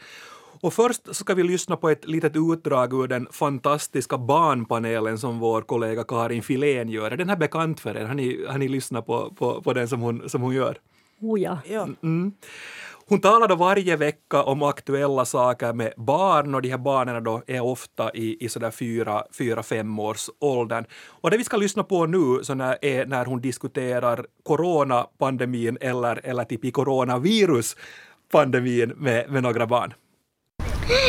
Och 0.61 0.73
först 0.73 1.15
ska 1.15 1.33
vi 1.33 1.43
lyssna 1.43 1.77
på 1.77 1.89
ett 1.89 2.07
litet 2.07 2.35
utdrag 2.35 2.93
ur 2.93 3.07
den 3.07 3.27
fantastiska 3.31 4.17
barnpanelen 4.17 5.17
som 5.17 5.39
vår 5.39 5.61
kollega 5.61 6.03
Karin 6.03 6.43
Filén 6.43 6.89
gör. 6.89 7.11
Är 7.11 7.17
den 7.17 7.29
här 7.29 7.37
bekant 7.37 7.79
för 7.79 7.97
er? 7.97 8.05
Har 8.05 8.15
ni, 8.15 8.45
har 8.47 8.57
ni 8.57 8.67
lyssnat 8.67 9.05
på, 9.05 9.33
på, 9.35 9.61
på 9.61 9.73
den 9.73 9.87
som 9.87 10.01
hon, 10.01 10.29
som 10.29 10.41
hon 10.41 10.53
gör? 10.53 10.77
Oh 11.21 11.41
ja. 11.41 11.59
Mm. 12.03 12.31
Hon 13.09 13.21
talar 13.21 13.47
då 13.47 13.55
varje 13.55 13.95
vecka 13.95 14.43
om 14.43 14.63
aktuella 14.63 15.25
saker 15.25 15.73
med 15.73 15.93
barn 15.97 16.55
och 16.55 16.61
de 16.61 16.69
här 16.69 16.77
barnen 16.77 17.23
då 17.23 17.41
är 17.47 17.61
ofta 17.61 18.11
i, 18.13 18.45
i 18.45 18.49
sådär 18.49 18.71
fyra, 18.71 19.23
fyra, 19.37 19.63
fem 19.63 19.99
års 19.99 20.29
åldern. 20.39 20.85
Och 21.21 21.31
det 21.31 21.37
vi 21.37 21.43
ska 21.43 21.57
lyssna 21.57 21.83
på 21.83 22.05
nu 22.05 22.43
så 22.43 22.53
när, 22.53 22.77
är 22.81 23.05
när 23.05 23.25
hon 23.25 23.41
diskuterar 23.41 24.25
coronapandemin 24.43 25.77
eller, 25.81 26.21
eller 26.23 26.43
typ 26.43 26.73
coronaviruspandemin 26.73 28.93
med, 28.95 29.29
med 29.29 29.43
några 29.43 29.67
barn. 29.67 29.93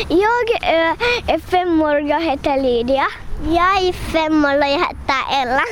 Jag 0.08 0.50
eh, 0.62 0.90
är 1.34 1.38
fem 1.38 1.82
år, 1.82 2.00
jag 2.00 2.20
heter 2.20 2.62
Lydia. 2.62 3.06
Jag 3.48 3.88
är 3.88 3.92
fem 3.92 4.44
år 4.44 4.56
och 4.58 4.64
jag 4.64 4.78
heter 4.78 5.42
Ella. 5.42 5.62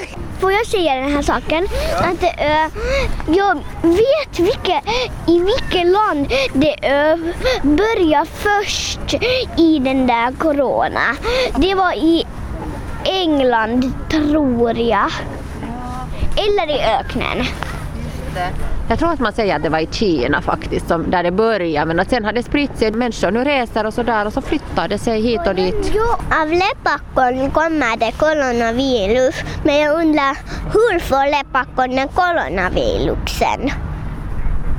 Får 0.41 0.53
jag 0.53 0.67
säga 0.67 0.95
den 0.95 1.13
här 1.13 1.23
saken? 1.23 1.67
Ja. 1.93 1.99
Att 1.99 2.23
äh, 2.23 2.81
jag 3.37 3.55
vet 3.83 4.39
vilka, 4.39 4.81
i 5.27 5.39
vilket 5.39 5.87
land 5.87 6.33
det 6.53 6.87
äh, 6.87 7.17
började 7.63 8.27
först 8.27 9.15
i 9.57 9.79
den 9.79 10.07
där 10.07 10.33
corona. 10.39 11.17
Det 11.57 11.75
var 11.75 11.93
i 11.93 12.27
England, 13.05 13.93
tror 14.11 14.79
jag. 14.79 15.11
eller 16.37 16.71
i 16.71 16.81
öknen. 17.01 17.47
Jag 18.89 18.99
tror 18.99 19.13
att 19.13 19.21
man 19.21 19.33
säger 19.33 19.57
att 19.57 19.63
det 19.63 19.69
var 19.69 19.79
i 19.79 19.89
Kina 19.91 20.43
faktiskt 20.43 20.89
som, 20.89 21.11
där 21.11 21.23
det 21.23 21.31
började 21.31 21.87
men 21.87 22.01
att 22.01 22.11
sen 22.11 22.25
har 22.25 22.33
det 22.33 22.43
spritt 22.43 22.79
sig. 22.79 22.93
Människor 22.93 23.31
nu 23.31 23.45
reser 23.45 23.87
och 23.87 23.95
så 23.95 24.03
där 24.03 24.27
och 24.27 24.33
så 24.33 24.41
flyttar 24.41 24.89
det 24.89 24.99
sig 24.99 25.21
hit 25.21 25.41
och 25.47 25.55
dit. 25.55 25.93
Jo, 25.95 26.05
av 26.43 26.49
lepackon 26.49 27.51
kommer 27.51 27.97
det 27.97 28.13
coronavirus. 28.13 29.35
Men 29.65 29.79
jag 29.79 30.01
undrar, 30.01 30.37
hur 30.73 30.99
får 30.99 31.31
lepackonen 31.31 32.09
coronavirusen? 32.09 33.71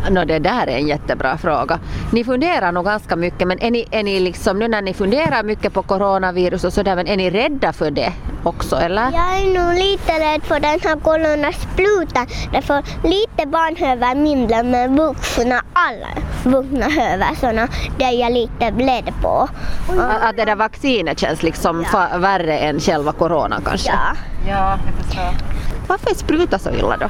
No, 0.09 0.25
det 0.25 0.39
där 0.39 0.67
är 0.67 0.77
en 0.77 0.87
jättebra 0.87 1.37
fråga. 1.37 1.79
Ni 2.11 2.23
funderar 2.23 2.71
nog 2.71 2.85
ganska 2.85 3.15
mycket 3.15 3.47
men 3.47 3.59
är 3.63 3.71
ni, 3.71 3.85
är 3.91 4.03
ni 4.03 4.19
liksom, 4.19 4.59
nu 4.59 4.67
när 4.67 4.81
ni 4.81 4.93
funderar 4.93 5.43
mycket 5.43 5.73
på 5.73 5.83
coronavirus 5.83 6.63
och 6.63 6.73
sådär 6.73 6.95
men 6.95 7.07
är 7.07 7.17
ni 7.17 7.29
rädda 7.29 7.73
för 7.73 7.91
det 7.91 8.13
också 8.43 8.75
eller? 8.75 9.03
Jag 9.03 9.39
är 9.41 9.59
nog 9.65 9.73
lite 9.73 10.11
rädd 10.19 10.43
för 10.43 10.59
den 10.59 10.79
här 10.83 10.99
coronasprutan. 10.99 12.27
Därför 12.53 12.83
lite 13.03 13.47
barn 13.47 13.73
behöver 13.73 14.15
mindre 14.15 14.63
men 14.63 14.95
vuxna, 14.95 15.61
alla 15.73 16.07
vuxna 16.43 16.87
behöver 16.87 17.35
såna. 17.39 17.67
Det 17.97 18.03
är 18.03 18.11
jag 18.11 18.31
lite 18.31 18.65
rädd 18.71 19.13
på. 19.21 19.47
Att, 19.99 20.21
att 20.23 20.37
det 20.37 20.45
där 20.45 20.55
vaccinet 20.55 21.19
känns 21.19 21.43
liksom 21.43 21.83
fa- 21.83 22.19
värre 22.19 22.57
än 22.57 22.79
själva 22.79 23.11
corona 23.11 23.61
kanske? 23.65 23.89
Ja. 23.89 24.15
ja 24.47 24.77
jag 24.85 25.05
förstår. 25.05 25.33
Varför 25.87 26.09
är 26.11 26.15
spruta 26.15 26.59
så 26.59 26.69
illa 26.69 26.97
då? 26.97 27.09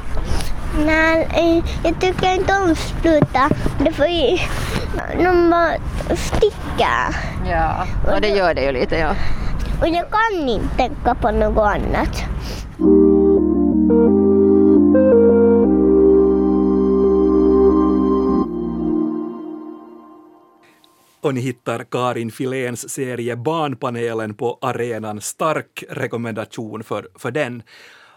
Nej, 0.77 1.27
eh, 1.33 1.71
jag 1.83 2.01
tycker 2.01 2.33
inte 2.33 2.53
om 2.53 2.75
spruta. 2.75 3.49
Det 3.79 3.91
får 3.91 4.07
ju... 4.07 4.37
De 5.23 5.49
bara 5.49 5.73
sticker. 6.15 7.15
Ja. 7.49 7.87
Och 8.13 8.21
det 8.21 8.27
gör 8.27 8.53
det 8.53 8.63
ju 8.63 8.71
lite 8.71 8.97
ja. 8.97 9.15
Och 9.81 9.87
jag 9.87 10.05
kan 10.11 10.49
inte 10.49 10.75
tänka 10.77 11.15
på 11.15 11.31
något 11.31 11.67
annat. 11.67 12.23
Och 21.21 21.33
ni 21.33 21.41
hittar 21.41 21.83
Karin 21.83 22.31
Filéns 22.31 22.89
serie 22.89 23.35
Barnpanelen 23.35 24.33
på 24.33 24.57
arenan. 24.61 25.21
Stark 25.21 25.83
rekommendation 25.89 26.83
för, 26.83 27.07
för 27.15 27.31
den. 27.31 27.63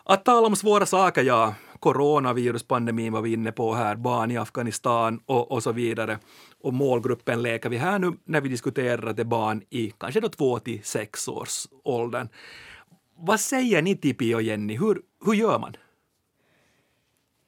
Att 0.04 0.24
tala 0.24 0.46
om 0.46 0.56
svåra 0.56 0.86
saker, 0.86 1.22
ja. 1.22 1.54
Coronaviruspandemin 1.78 3.12
var 3.12 3.22
vi 3.22 3.32
inne 3.32 3.52
på 3.52 3.74
här, 3.74 3.96
barn 3.96 4.30
i 4.30 4.36
Afghanistan 4.36 5.20
och, 5.26 5.52
och 5.52 5.62
så 5.62 5.72
vidare. 5.72 6.18
Och 6.60 6.74
målgruppen 6.74 7.42
leker 7.42 7.68
vi 7.68 7.76
här 7.76 7.98
nu 7.98 8.12
när 8.24 8.40
vi 8.40 8.48
diskuterar 8.48 9.06
att 9.06 9.16
det 9.16 9.22
är 9.22 9.24
barn 9.24 9.62
i 9.70 9.90
kanske 9.90 10.20
då 10.20 10.28
två 10.28 10.58
till 10.58 10.84
sex 10.84 11.28
års 11.28 11.66
åldern. 11.84 12.28
Vad 13.16 13.40
säger 13.40 13.82
ni 13.82 13.96
Tippi 13.96 14.34
och 14.34 14.42
Jenny, 14.42 14.76
hur, 14.76 15.02
hur 15.24 15.34
gör 15.34 15.58
man? 15.58 15.76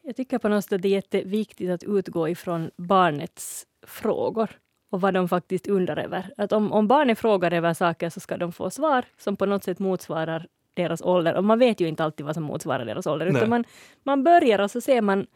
Jag 0.02 0.16
tycker 0.16 0.38
på 0.38 0.48
något 0.48 0.64
sätt 0.64 0.72
att 0.72 0.82
det 0.82 0.88
är 0.88 0.90
jätteviktigt 0.90 1.70
att 1.70 1.84
utgå 1.84 2.28
ifrån 2.28 2.70
barnets 2.76 3.66
frågor 3.86 4.50
och 4.90 5.00
vad 5.00 5.14
de 5.14 5.28
faktiskt 5.28 5.66
undrar 5.66 5.96
över. 5.96 6.34
Att 6.36 6.52
om, 6.52 6.72
om 6.72 6.88
barnet 6.88 7.18
frågar 7.18 7.52
över 7.52 7.74
saker 7.74 8.10
så 8.10 8.20
ska 8.20 8.36
de 8.36 8.52
få 8.52 8.70
svar 8.70 9.04
som 9.18 9.36
på 9.36 9.46
något 9.46 9.64
sätt 9.64 9.78
motsvarar 9.78 10.46
deras 10.74 11.02
ålder. 11.02 11.34
Och 11.34 11.44
man 11.44 11.58
vet 11.58 11.80
ju 11.80 11.88
inte 11.88 12.04
alltid 12.04 12.26
vad 12.26 12.34
som 12.34 12.44
motsvarar 12.44 12.84
deras 12.84 13.06
ålder. 13.06 13.26
Nej. 13.26 13.36
Utan 13.36 13.50
man, 13.50 13.64
man 14.02 14.24
börjar 14.24 14.58
och 14.58 14.70
så 14.70 14.80
ser 14.80 15.00
man 15.02 15.26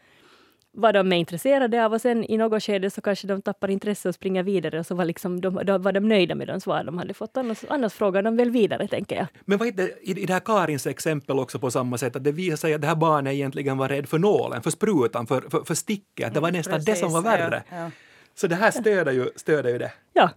vad 0.71 0.93
de 0.93 1.11
är 1.11 1.17
intresserade 1.17 1.85
av 1.85 1.93
och 1.93 2.01
sen 2.01 2.23
i 2.23 2.37
något 2.37 2.63
skede 2.63 2.89
så 2.89 3.01
kanske 3.01 3.27
de 3.27 3.41
tappar 3.41 3.69
intresse 3.69 4.09
och 4.09 4.15
springer 4.15 4.43
vidare 4.43 4.79
och 4.79 4.85
så 4.85 4.95
var, 4.95 5.05
liksom 5.05 5.41
de, 5.41 5.61
då 5.65 5.77
var 5.77 5.91
de 5.91 6.07
nöjda 6.07 6.35
med 6.35 6.47
de 6.47 6.61
svar 6.61 6.83
de 6.83 6.97
hade 6.97 7.13
fått. 7.13 7.37
Annars, 7.37 7.57
annars 7.69 7.93
frågar 7.93 8.23
de 8.23 8.37
väl 8.37 8.49
vidare, 8.49 8.87
tänker 8.87 9.15
jag. 9.15 9.27
Men 9.45 9.57
vad 9.57 9.67
är 9.67 9.71
det, 9.71 9.89
i, 10.01 10.21
i 10.21 10.25
det 10.25 10.33
här 10.33 10.39
Karins 10.39 10.87
exempel 10.87 11.39
också 11.39 11.59
på 11.59 11.71
samma 11.71 11.97
sätt, 11.97 12.15
att 12.15 12.23
det 12.23 12.31
visar 12.31 12.57
sig 12.57 12.73
att 12.73 12.81
det 12.81 12.87
här 12.87 12.95
barnet 12.95 13.33
egentligen 13.33 13.77
var 13.77 13.89
rädd 13.89 14.09
för 14.09 14.19
nålen, 14.19 14.61
för 14.61 14.69
sprutan, 14.69 15.27
för, 15.27 15.41
för, 15.41 15.63
för 15.63 15.75
sticket. 15.75 16.33
Det 16.33 16.39
var 16.39 16.51
nästan 16.51 16.83
det 16.83 16.95
som 16.95 17.11
var 17.11 17.21
Precis, 17.21 17.39
värre. 17.39 17.63
Ja, 17.69 17.77
ja. 17.77 17.91
Så 18.35 18.47
det 18.47 18.55
här 18.55 18.71
stöder 18.71 19.11
ju, 19.11 19.29
stöder 19.35 19.69
ju 19.69 19.77
det. 19.77 19.91
Ja. 20.13 20.29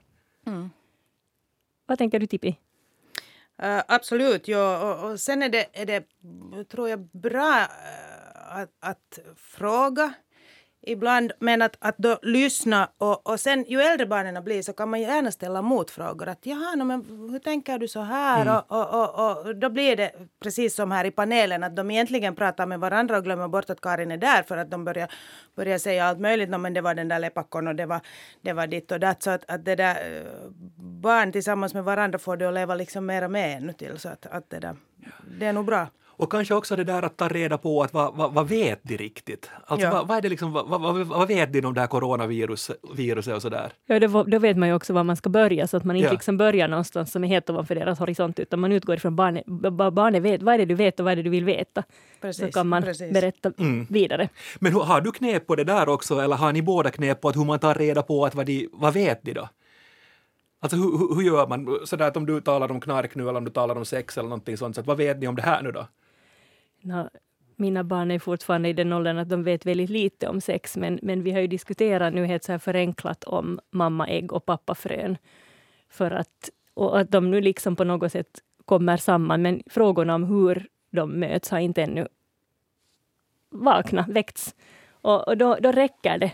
Vad 1.87 1.99
tänker 1.99 2.21
du, 2.21 2.27
Tippi? 2.27 2.57
Eh, 3.63 3.83
absolut, 3.89 4.49
ja. 4.49 4.93
Och, 4.93 5.11
och 5.11 5.21
sen 5.21 5.43
är 5.43 5.49
det, 5.49 5.67
är 5.73 5.87
det, 5.87 6.05
tror 6.69 6.89
jag, 6.89 7.01
bra 7.01 7.59
eh, 7.59 8.57
att, 8.57 8.71
att 8.81 9.19
fråga 9.37 10.13
ibland, 10.83 11.33
men 11.39 11.63
att, 11.63 11.77
att 11.81 11.99
då 11.99 12.19
lyssna 12.23 12.89
och, 12.99 13.31
och 13.31 13.41
sen 13.41 13.65
ju 13.69 13.81
äldre 13.81 14.07
barnen 14.07 14.45
blir 14.45 14.63
så 14.63 14.73
kan 14.73 14.91
man 14.91 15.01
gärna 15.01 15.31
ställa 15.31 15.63
motfrågor. 15.63 16.29
Att 16.29 16.47
jaha, 16.47 16.75
no, 16.75 16.85
men 16.85 17.31
hur 17.31 17.39
tänker 17.39 17.79
du 17.79 17.89
så 17.89 18.01
här? 18.01 18.65
Och, 18.69 18.79
och, 18.79 19.19
och, 19.19 19.47
och 19.47 19.57
då 19.57 19.71
blir 19.71 19.97
det 19.97 20.13
precis 20.43 20.75
som 20.75 20.91
här 20.91 21.05
i 21.05 21.11
panelen 21.11 21.63
att 21.63 21.77
de 21.77 21.91
egentligen 21.91 22.35
pratar 22.35 22.67
med 22.67 22.81
varandra 22.81 23.17
och 23.17 23.25
glömmer 23.25 23.49
bort 23.49 23.71
att 23.71 23.81
Karin 23.81 24.11
är 24.11 24.17
där 24.17 24.43
för 24.43 24.57
att 24.57 24.71
de 24.71 24.85
börjar, 24.85 25.09
börjar 25.57 25.79
säga 25.79 26.05
allt 26.05 26.21
möjligt. 26.21 26.51
No, 26.51 26.59
men 26.59 26.75
det 26.75 26.81
var 26.81 26.95
den 26.95 27.09
där 27.09 27.19
lepackon 27.19 27.69
och 27.69 27.75
det 27.75 27.87
var, 27.87 28.01
det 28.41 28.53
var 28.53 28.67
ditt 28.67 28.93
och 28.93 29.01
datt. 29.01 29.23
Så 29.23 29.31
att, 29.31 29.51
att 29.51 29.65
det 29.65 29.75
där 29.75 29.95
eh, 29.95 30.51
barn 30.77 31.33
tillsammans 31.33 31.75
med 31.75 31.85
varandra 31.85 32.19
får 32.19 32.37
det 32.37 32.49
att 32.49 32.55
leva 32.55 32.75
liksom 32.75 33.07
mera 33.07 33.29
med 33.29 33.57
ännu 33.57 33.73
till. 33.73 33.99
Så 33.99 34.09
att, 34.09 34.27
att 34.27 34.51
det 34.51 34.59
där, 34.61 34.77
det 35.39 35.47
är 35.47 35.53
nog 35.53 35.67
bra. 35.67 35.87
Och 36.17 36.33
kanske 36.33 36.55
också 36.55 36.77
det 36.77 36.85
där 36.85 37.03
att 37.03 37.17
ta 37.17 37.29
reda 37.29 37.59
på 37.59 37.83
att 37.83 37.93
vad, 37.93 38.17
vad, 38.17 38.33
vad 38.35 38.49
vet 38.49 38.81
de 38.83 38.97
riktigt? 38.97 39.51
Alltså 39.67 39.87
Ja. 39.87 39.93
vad, 39.93 40.09
vad, 40.09 40.17
är 40.19 40.23
det 40.23 40.29
liksom, 40.29 40.53
vad, 40.53 40.69
vad, 40.69 41.07
vad 41.07 41.29
vet 41.29 41.53
de 41.53 41.65
om 41.65 41.75
det 41.75 41.81
här 41.81 41.87
coronaviruset 41.87 42.77
viruset 42.95 43.35
och 43.35 43.43
sådär? 43.43 43.73
Ja, 43.87 44.01
då, 44.01 44.23
då 44.25 44.39
vet 44.39 44.57
man 44.57 44.69
ju 44.69 44.75
också 44.75 44.93
var 44.93 45.05
man 45.05 45.17
ska 45.17 45.31
börja, 45.31 45.67
så 45.67 45.77
att 45.77 45.85
man 45.85 45.97
inte 45.97 46.07
Ja. 46.07 46.13
liksom 46.13 46.37
börjar 46.37 46.69
någonstans 46.69 47.13
som 47.13 47.25
är 47.25 47.29
helt 47.29 47.51
ovanför 47.51 47.75
deras 47.75 47.99
horisont, 47.99 48.39
utan 48.39 48.61
man 48.61 48.73
utgår 48.73 48.97
ifrån 48.97 49.17
barnet. 49.17 49.47
Barnet 49.93 50.23
vet, 50.23 50.43
vad 50.43 50.55
är 50.55 50.59
det 50.59 50.65
du 50.65 50.75
vet 50.75 51.01
och 51.01 51.05
vad 51.05 51.13
är 51.13 51.17
det 51.17 51.23
du 51.23 51.31
vill 51.31 51.45
veta? 51.45 51.83
Precis, 52.21 52.47
så 52.47 52.53
kan 52.53 52.69
man 52.69 52.83
precis. 52.83 53.13
berätta 53.13 53.53
vidare. 53.89 54.29
Men 54.59 54.73
har 54.73 55.01
du 55.01 55.13
knep 55.13 55.47
på 55.47 55.55
det 55.57 55.65
där 55.65 55.89
också 55.89 56.21
eller 56.21 56.37
har 56.37 56.53
ni 56.53 56.63
båda 56.63 56.91
knep 56.91 57.21
på 57.21 57.29
att 57.29 57.37
hur 57.37 57.45
man 57.45 57.59
tar 57.59 57.75
reda 57.75 58.03
på 58.03 58.25
att 58.25 58.35
vad, 58.35 58.47
de, 58.47 58.69
vad 58.73 58.95
vet 58.95 59.23
de 59.23 59.33
då? 59.33 59.49
Alltså 60.61 60.77
hur, 60.77 60.99
hur, 60.99 61.15
hur 61.15 61.23
gör 61.23 61.47
man? 61.47 61.79
Sådär 61.85 62.07
att 62.09 62.17
om 62.17 62.27
du 62.27 62.41
talar 62.41 62.71
om 62.71 62.81
knark 62.81 63.15
nu 63.15 63.23
eller 63.29 63.39
om 63.39 63.45
du 63.45 63.51
talar 63.51 63.77
om 63.77 63.85
sex 63.85 64.19
eller 64.19 64.29
någonting 64.29 64.57
sånt, 64.57 64.75
så 64.75 64.81
att 64.81 64.87
vad 64.87 64.97
vet 64.97 65.19
ni 65.19 65.29
om 65.29 65.37
det 65.37 65.43
här 65.43 65.63
nu 65.63 65.73
då? 65.73 65.87
No, 66.83 67.09
mina 67.57 67.85
barn 67.85 68.11
är 68.11 68.19
fortfarande 68.19 68.69
i 68.69 68.73
den 68.73 68.93
åldern 68.93 69.19
att 69.19 69.29
de 69.29 69.45
vet 69.45 69.67
väldigt 69.67 69.91
lite 69.91 70.29
om 70.29 70.41
sex, 70.41 70.77
men, 70.77 70.99
men 71.03 71.23
vi 71.23 71.33
har 71.33 71.41
ju 71.41 71.47
diskuterat 71.47 72.15
nu 72.15 72.27
helt 72.27 72.45
så 72.45 72.53
här 72.53 72.59
förenklat 72.59 73.25
om 73.25 73.61
mammaägg 73.71 74.33
och 74.33 74.47
pappafrön. 74.47 75.17
För 75.89 76.11
att, 76.11 76.51
och 76.75 77.01
att 77.01 77.11
de 77.11 77.31
nu 77.31 77.41
liksom 77.41 77.77
på 77.77 77.85
något 77.85 78.13
sätt 78.13 78.41
kommer 78.65 78.97
samman, 78.97 79.43
men 79.43 79.63
frågorna 79.67 80.15
om 80.15 80.25
hur 80.25 80.67
de 80.91 81.21
möts 81.21 81.51
har 81.51 81.59
inte 81.59 81.83
ännu 81.83 82.09
vaknat, 83.51 84.09
väckts. 84.09 84.55
Och, 84.91 85.29
och 85.29 85.37
då, 85.37 85.57
då 85.61 85.73
räcker 85.73 86.19
det. 86.19 86.33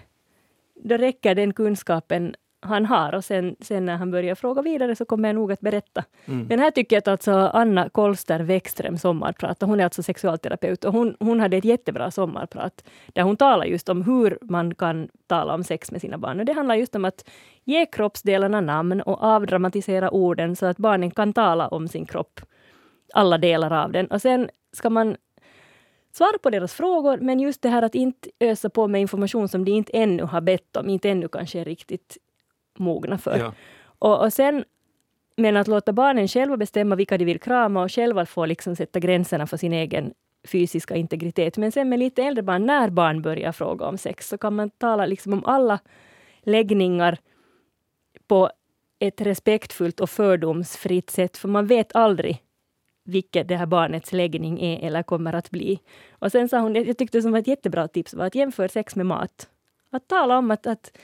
Då 0.75 0.97
räcker 0.97 1.35
den 1.35 1.52
kunskapen 1.52 2.35
han 2.61 2.87
har 2.87 3.15
och 3.15 3.25
sen, 3.25 3.57
sen 3.61 3.85
när 3.85 3.97
han 3.97 4.11
börjar 4.11 4.35
fråga 4.35 4.62
vidare 4.62 4.97
så 4.97 5.05
kommer 5.05 5.29
jag 5.29 5.35
nog 5.35 5.53
att 5.53 5.61
berätta. 5.61 6.05
Men 6.49 6.59
här 6.59 6.71
tycker 6.71 6.97
jag 6.97 7.00
att 7.00 7.09
alltså 7.09 7.33
Anna 7.33 7.88
Kolster 7.88 8.41
Wäckström 8.41 8.99
sommarprat, 8.99 9.62
hon 9.62 9.81
är 9.81 9.85
alltså 9.85 10.03
sexualterapeut, 10.03 10.85
och 10.85 10.93
hon, 10.93 11.17
hon 11.21 11.41
hade 11.41 11.57
ett 11.57 11.65
jättebra 11.65 12.11
sommarprat 12.11 12.85
där 13.07 13.23
hon 13.23 13.37
talar 13.37 13.65
just 13.65 13.88
om 13.88 14.03
hur 14.03 14.38
man 14.43 14.75
kan 14.75 15.09
tala 15.27 15.55
om 15.55 15.65
sex 15.65 15.91
med 15.91 16.00
sina 16.00 16.19
barn. 16.19 16.41
Och 16.41 16.47
det 16.47 16.53
handlar 16.53 16.75
just 16.75 16.95
om 16.95 17.05
att 17.05 17.29
ge 17.65 17.87
kroppsdelarna 17.87 18.61
namn 18.61 19.00
och 19.00 19.23
avdramatisera 19.23 20.11
orden 20.11 20.57
så 20.57 20.67
att 20.67 20.77
barnen 20.77 21.11
kan 21.11 21.33
tala 21.33 21.69
om 21.69 21.88
sin 21.88 22.07
kropp, 22.07 22.41
alla 23.15 23.38
delar 23.38 23.85
av 23.85 23.93
den. 23.93 24.07
Och 24.07 24.23
sen 24.23 24.50
ska 24.73 24.91
man 24.91 25.17
svara 26.12 26.38
på 26.43 26.50
deras 26.50 26.75
frågor, 26.75 27.19
men 27.21 27.41
just 27.41 27.62
det 27.62 27.69
här 27.69 27.83
att 27.83 27.95
inte 27.95 28.31
ösa 28.41 28.71
på 28.71 28.88
med 28.88 29.00
information 29.00 29.49
som 29.49 29.65
de 29.65 29.71
inte 29.71 29.93
ännu 29.93 30.23
har 30.23 30.41
bett 30.41 30.77
om, 30.77 30.88
inte 30.88 31.11
ännu 31.11 31.29
kanske 31.29 31.65
riktigt 31.65 32.19
mogna 32.78 33.18
för. 33.18 33.38
Ja. 33.38 33.52
Och, 33.99 34.23
och 34.25 34.32
sen, 34.32 34.64
men 35.37 35.56
att 35.56 35.68
låta 35.68 35.92
barnen 35.92 36.28
själva 36.28 36.56
bestämma 36.56 36.97
vilka 36.97 37.18
de 37.18 37.25
vill 37.25 37.40
krama 37.40 37.82
och 37.82 37.92
själva 37.92 38.26
få 38.26 38.47
liksom 38.47 38.76
sätta 38.76 39.00
gränserna 39.00 39.47
för 39.47 39.56
sin 39.56 39.73
egen 39.73 40.12
fysiska 40.49 40.97
integritet. 40.97 41.56
Men 41.56 41.73
sen 41.73 41.88
med 41.88 41.99
lite 41.99 42.23
äldre 42.23 42.42
barn, 42.42 42.66
när 42.66 42.90
barn 42.90 43.23
börjar 43.23 43.52
fråga 43.52 43.87
om 43.87 43.99
sex, 43.99 44.28
så 44.28 44.38
kan 44.38 44.56
man 44.56 44.70
tala 44.70 45.06
liksom 45.06 45.32
om 45.32 45.44
alla 45.44 45.78
läggningar 46.42 47.18
på 48.26 48.50
ett 48.99 49.20
respektfullt 49.20 50.00
och 50.00 50.11
fördomsfritt 50.11 51.11
sätt, 51.11 51.37
för 51.37 51.49
man 51.49 51.66
vet 51.66 51.97
aldrig 51.97 52.42
vilket 53.04 53.49
det 53.49 53.56
här 53.56 53.66
barnets 53.66 54.12
läggning 54.12 54.61
är 54.61 54.87
eller 54.87 55.02
kommer 55.02 55.32
att 55.32 55.50
bli. 55.50 55.80
Och 56.11 56.32
sen 56.32 56.49
sa 56.49 56.58
hon, 56.58 56.75
jag 56.75 56.99
tyckte 56.99 57.18
det 57.18 57.23
som 57.23 57.32
var 57.32 57.38
ett 57.38 57.47
jättebra 57.47 57.88
tips, 57.88 58.14
var 58.14 58.26
att 58.26 58.35
jämföra 58.35 58.68
sex 58.68 58.97
med 58.97 59.06
mat. 59.06 59.49
Att 59.90 60.08
tala 60.08 60.38
om 60.38 60.50
att, 60.50 60.66
att 60.66 60.99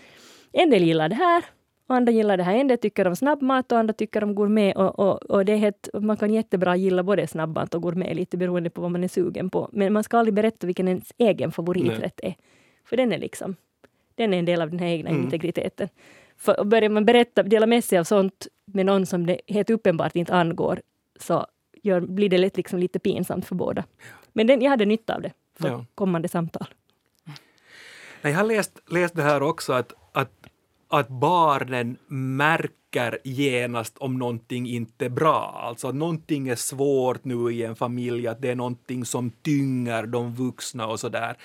en 0.53 0.71
del 0.71 0.83
gillar 0.83 1.09
det 1.09 1.15
här 1.15 1.45
och 1.87 1.95
andra 1.97 2.13
gillar 2.13 2.37
det 2.37 2.43
här. 2.43 2.55
En 2.57 2.69
del 2.69 2.79
tycker 2.79 3.07
om 3.07 3.17
snabbmat 3.17 3.73
och 3.73 3.79
andra 3.79 3.95
tycker 3.95 4.25
om 4.25 4.35
gourmet. 4.35 4.77
Och, 4.77 4.99
och, 4.99 5.23
och 5.23 5.45
det 5.45 5.53
är 5.53 5.57
helt, 5.57 5.89
man 6.01 6.17
kan 6.17 6.35
jättebra 6.35 6.77
gilla 6.77 7.03
både 7.03 7.27
snabbmat 7.27 7.75
och 7.75 7.83
gourmet, 7.83 8.17
lite 8.17 8.37
beroende 8.37 8.71
på 8.71 8.81
vad 8.81 8.91
man 8.91 9.05
är 9.05 9.09
sugen 9.09 9.51
på. 9.51 9.69
Men 9.73 9.93
man 9.93 10.05
ska 10.05 10.19
aldrig 10.19 10.35
berätta 10.35 10.67
vilken 10.67 10.89
ens 10.89 11.13
egen 11.19 11.53
favoriträtt 11.53 12.21
är. 12.23 12.35
För 12.85 12.97
den 12.97 13.13
är 13.13 13.19
liksom, 13.19 13.57
den 14.15 14.35
är 14.35 14.39
en 14.39 14.45
del 14.45 14.63
av 14.63 14.71
den 14.71 14.79
här 14.79 14.87
egna 14.87 15.11
integriteten. 15.11 15.89
För 16.37 16.65
börjar 16.65 16.89
man 16.91 17.05
berätta, 17.05 17.43
dela 17.43 17.67
med 17.67 17.85
sig 17.85 17.99
av 17.99 18.05
sånt 18.05 18.47
med 18.65 18.87
någon 18.87 19.07
som 19.07 19.27
det 19.27 19.41
helt 19.47 19.71
uppenbart 19.71 20.17
inte 20.17 20.35
angår, 20.35 20.81
så 21.21 21.47
gör, 21.83 22.01
blir 22.01 22.29
det 22.29 22.39
lätt 22.39 22.57
liksom 22.57 22.79
lite 22.79 22.99
pinsamt 22.99 23.47
för 23.47 23.55
båda. 23.55 23.85
Men 24.33 24.47
den, 24.47 24.63
jag 24.63 24.71
hade 24.71 24.85
nytta 24.85 25.15
av 25.15 25.23
det. 25.23 25.33
för 25.61 25.69
Ja. 25.69 25.85
kommande 25.95 26.29
samtal. 26.29 26.67
Nej, 28.23 28.33
jag 28.33 28.41
har 28.41 28.47
läst, 28.47 28.83
läst 28.91 29.15
det 29.17 29.23
här 29.23 29.43
också, 29.43 29.73
att, 29.73 29.93
att, 30.13 30.31
att 30.99 31.09
barnen 31.09 31.99
märker 32.09 33.19
genast 33.25 33.99
om 33.99 34.19
någonting 34.19 34.69
inte 34.69 35.05
är 35.05 35.09
bra. 35.09 35.61
Alltså 35.63 35.89
att 35.89 35.95
någonting 35.95 36.49
är 36.49 36.57
svårt 36.57 37.25
nu 37.25 37.53
i 37.53 37.63
en 37.63 37.77
familj, 37.77 38.29
att 38.29 38.43
det 38.43 38.51
är 38.51 38.55
någonting 38.55 39.05
som 39.05 39.31
tynger 39.31 40.07
de 40.07 40.35
vuxna 40.35 40.87
och 40.87 41.01
så 41.01 41.09
där. 41.09 41.37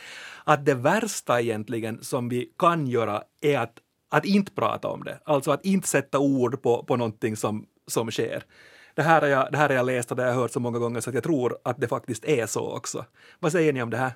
Att 0.44 0.66
det 0.66 0.74
värsta 0.74 1.42
egentligen 1.42 2.04
som 2.04 2.30
vi 2.30 2.52
kan 2.58 2.88
göra 2.88 3.24
är 3.42 3.58
att, 3.60 3.74
att 4.10 4.26
inte 4.26 4.52
prata 4.52 4.88
om 4.88 5.04
det. 5.04 5.20
Alltså 5.24 5.52
att 5.52 5.66
inte 5.66 5.88
sätta 5.88 6.20
ord 6.20 6.62
på, 6.62 6.84
på 6.84 6.96
någonting 6.96 7.36
som, 7.36 7.66
som 7.88 8.12
sker. 8.12 8.44
Det 8.96 9.02
här, 9.02 9.22
har 9.22 9.28
jag, 9.28 9.52
det 9.52 9.58
här 9.58 9.70
har 9.70 9.76
jag 9.76 9.86
läst 9.86 10.12
och 10.12 10.18
det 10.18 10.24
har 10.24 10.30
jag 10.30 10.36
hört 10.36 10.52
så 10.52 10.60
många 10.60 10.80
gånger 10.80 11.02
så 11.02 11.10
att 11.10 11.14
jag 11.14 11.24
tror 11.24 11.58
att 11.64 11.82
det 11.82 11.88
faktiskt 11.88 12.26
är 12.26 12.46
så 12.46 12.72
också. 12.72 13.06
Vad 13.40 13.52
säger 13.52 13.74
ni 13.74 13.82
om 13.82 13.90
det 13.90 13.98
här? 13.98 14.14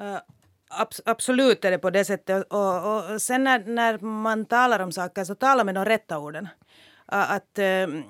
Uh, 0.00 0.18
absolut 1.04 1.64
är 1.64 1.70
det 1.70 1.78
på 1.78 1.90
det 1.90 2.04
sättet. 2.04 2.46
Och, 2.52 2.96
och, 2.96 3.22
sen 3.22 3.44
när, 3.44 3.58
när 3.58 3.98
man 3.98 4.44
talar 4.44 4.80
om 4.80 4.92
saker 4.92 5.24
så 5.24 5.34
tala 5.34 5.64
med 5.64 5.74
de 5.74 5.84
rätta 5.84 6.18
orden. 6.18 6.48
Att 7.06 7.58
uh, 7.58 8.02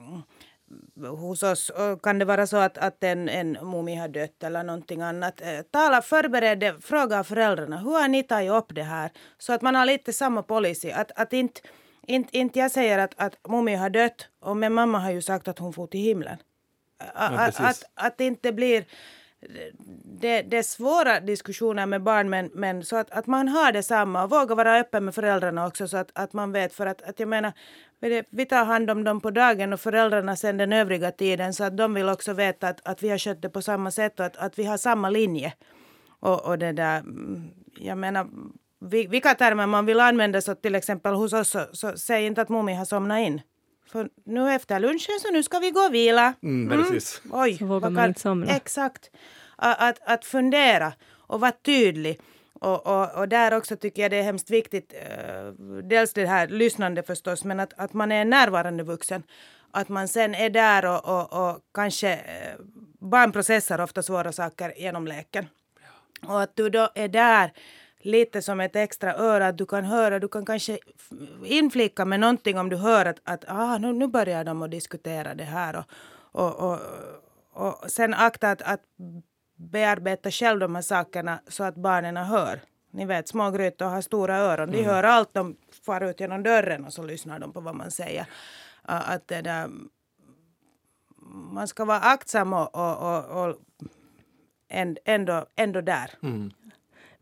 hos 1.06 1.42
oss 1.42 1.70
kan 2.02 2.18
det 2.18 2.24
vara 2.24 2.46
så 2.46 2.56
att, 2.56 2.78
att 2.78 3.04
en, 3.04 3.28
en 3.28 3.52
mummi 3.52 3.94
har 3.94 4.08
dött 4.08 4.42
eller 4.42 4.62
någonting 4.62 5.02
annat. 5.02 5.40
Uh, 5.40 5.62
tala, 5.70 6.02
förbered 6.02 6.84
fråga 6.84 7.24
föräldrarna. 7.24 7.78
Hur 7.78 8.00
har 8.00 8.08
ni 8.08 8.22
tagit 8.22 8.52
upp 8.52 8.74
det 8.74 8.82
här? 8.82 9.10
Så 9.38 9.52
att 9.52 9.62
man 9.62 9.74
har 9.74 9.86
lite 9.86 10.12
samma 10.12 10.42
policy. 10.42 10.90
Att, 10.90 11.10
att 11.16 11.32
inte, 11.32 11.60
inte, 12.06 12.38
inte 12.38 12.58
jag 12.58 12.70
säger 12.70 12.98
att, 12.98 13.14
att 13.16 13.48
mummi 13.48 13.74
har 13.74 13.90
dött 13.90 14.28
och 14.40 14.56
men 14.56 14.72
mamma 14.72 14.98
har 14.98 15.10
ju 15.10 15.22
sagt 15.22 15.48
att 15.48 15.58
hon 15.58 15.72
får 15.72 15.86
till 15.86 16.00
himlen. 16.00 16.36
Att, 17.14 17.36
precis. 17.36 17.60
att, 17.60 17.90
att 17.94 18.18
det 18.18 18.24
inte 18.24 18.52
blir 18.52 18.84
det, 20.20 20.42
det 20.42 20.58
är 20.58 20.62
svåra 20.62 21.20
diskussioner 21.20 21.86
med 21.86 22.02
barn 22.02 22.30
men, 22.30 22.50
men 22.54 22.84
så 22.84 22.96
att, 22.96 23.10
att 23.10 23.26
man 23.26 23.48
har 23.48 23.72
detsamma 23.72 24.24
och 24.24 24.30
vågar 24.30 24.56
vara 24.56 24.78
öppen 24.78 25.04
med 25.04 25.14
föräldrarna 25.14 25.66
också 25.66 25.88
så 25.88 25.96
att, 25.96 26.10
att 26.14 26.32
man 26.32 26.52
vet 26.52 26.72
för 26.72 26.86
att, 26.86 27.02
att 27.02 27.20
jag 27.20 27.28
menar 27.28 27.52
vi- 28.30 28.46
tar 28.46 28.64
hand 28.64 28.90
om 28.90 29.04
dem 29.04 29.20
på 29.20 29.30
dagen 29.30 29.72
och 29.72 29.80
föräldrarna 29.80 30.36
sen 30.36 30.56
den 30.56 30.72
övriga 30.72 31.10
tiden 31.10 31.54
så 31.54 31.64
att 31.64 31.76
de 31.76 31.94
vill 31.94 32.08
också 32.08 32.32
veta 32.32 32.68
att, 32.68 32.88
att 32.88 33.02
vi 33.02 33.08
har 33.08 33.18
skött 33.18 33.42
det 33.42 33.50
på 33.50 33.62
samma 33.62 33.90
sätt 33.90 34.20
och 34.20 34.26
att, 34.26 34.36
att 34.36 34.58
vi 34.58 34.64
har 34.64 34.76
samma 34.76 35.10
linje. 35.10 35.52
Och, 36.20 36.46
och 36.46 36.58
det 36.58 36.72
där, 36.72 36.98
mm, 36.98 37.50
jag 37.78 37.98
menar 37.98 38.26
vilka 39.08 39.34
termer 39.34 39.66
man 39.66 39.86
vill 39.86 40.00
använda 40.00 40.40
så 40.40 40.54
till 40.54 40.74
exempel 40.74 41.14
hos 41.14 41.32
oss 41.32 41.48
så, 41.50 41.66
så 41.72 41.96
säg 41.96 42.26
inte 42.26 42.42
att 42.42 42.48
mummi 42.48 42.74
har 42.74 42.84
somnat 42.84 43.18
in. 43.18 43.40
För 43.92 44.08
nu 44.24 44.52
efter 44.52 44.80
lunchen 44.80 45.20
så 45.20 45.30
nu 45.32 45.42
ska 45.42 45.58
vi 45.58 45.70
gå 45.70 45.80
och 45.80 45.94
vila. 45.94 46.34
Mm, 46.42 46.78
precis. 46.78 47.22
Oj, 47.30 47.58
Så 47.58 47.64
vågar 47.64 47.90
man 47.90 48.08
inte 48.08 48.20
somna. 48.20 48.56
Exakt. 48.56 49.10
Att, 49.56 49.98
att, 50.04 50.24
fundera 50.24 50.92
och 51.10 51.40
vara 51.40 51.52
tydlig. 51.52 52.20
Och, 52.52 52.86
och, 52.86 53.18
och 53.18 53.28
där 53.28 53.56
också 53.56 53.76
tycker 53.76 54.02
jag 54.02 54.10
det 54.10 54.16
är 54.16 54.22
hemskt 54.22 54.50
viktigt, 54.50 54.92
eh, 54.92 55.46
dels 55.82 56.12
det 56.12 56.26
här 56.26 56.48
lyssnande 56.48 57.02
förstås, 57.02 57.44
men 57.44 57.60
att, 57.60 57.72
att 57.76 57.92
man 57.92 58.12
är 58.12 58.24
närvarande 58.24 58.84
vuxen. 58.84 59.22
Att 59.70 59.88
man 59.88 60.08
sen 60.08 60.34
är 60.34 60.50
där 60.50 60.84
och, 60.84 61.08
och, 61.08 61.48
och 61.48 61.58
kanske, 61.74 62.12
eh, 62.12 62.54
barn 63.00 63.32
processar 63.32 63.80
ofta 63.80 64.02
svåra 64.02 64.32
saker 64.32 64.72
genom 64.76 65.06
leken. 65.06 65.46
Och 66.22 66.42
att 66.42 66.56
du 66.56 66.70
då 66.70 66.88
är 66.94 67.08
där 67.08 67.52
lite 68.00 68.42
som 68.42 68.60
ett 68.60 68.76
extra 68.76 69.14
öra, 69.14 69.46
att 69.46 69.58
du 69.58 69.66
kan 69.66 69.84
höra, 69.84 70.18
du 70.18 70.28
kan 70.28 70.44
kanske 70.46 70.78
inflika 71.44 72.04
med 72.04 72.20
någonting 72.20 72.58
om 72.58 72.68
du 72.68 72.76
hör 72.76 73.06
att, 73.06 73.20
att 73.24 73.44
ah, 73.48 73.78
nu, 73.78 73.92
nu 73.92 74.06
börjar 74.06 74.44
de 74.44 74.62
att 74.62 74.70
diskutera 74.70 75.34
det 75.34 75.44
här. 75.44 75.76
Och, 75.76 75.84
och, 76.32 76.80
och, 77.52 77.84
och 77.84 77.90
sen 77.90 78.14
akta 78.14 78.50
att, 78.50 78.62
att 78.62 78.80
bearbeta 79.56 80.30
själv 80.30 80.60
de 80.60 80.74
här 80.74 80.82
sakerna 80.82 81.40
så 81.48 81.64
att 81.64 81.74
barnen 81.74 82.16
hör. 82.16 82.60
Ni 82.90 83.04
vet, 83.06 83.28
små 83.28 83.50
grytor 83.50 83.86
har 83.86 84.00
stora 84.00 84.36
öron. 84.36 84.70
De 84.70 84.82
hör 84.84 85.02
allt, 85.02 85.34
de 85.34 85.56
far 85.86 86.00
ut 86.00 86.20
genom 86.20 86.42
dörren 86.42 86.84
och 86.84 86.92
så 86.92 87.02
lyssnar 87.02 87.38
de 87.38 87.52
på 87.52 87.60
vad 87.60 87.74
man 87.74 87.90
säger. 87.90 88.26
Att 88.82 89.28
det 89.28 89.40
där, 89.40 89.68
man 91.52 91.68
ska 91.68 91.84
vara 91.84 92.00
aktsam 92.00 92.52
och, 92.52 92.74
och, 92.74 92.96
och, 93.16 93.48
och 93.48 93.56
änd- 94.70 94.98
ändå, 95.04 95.46
ändå 95.56 95.80
där. 95.80 96.10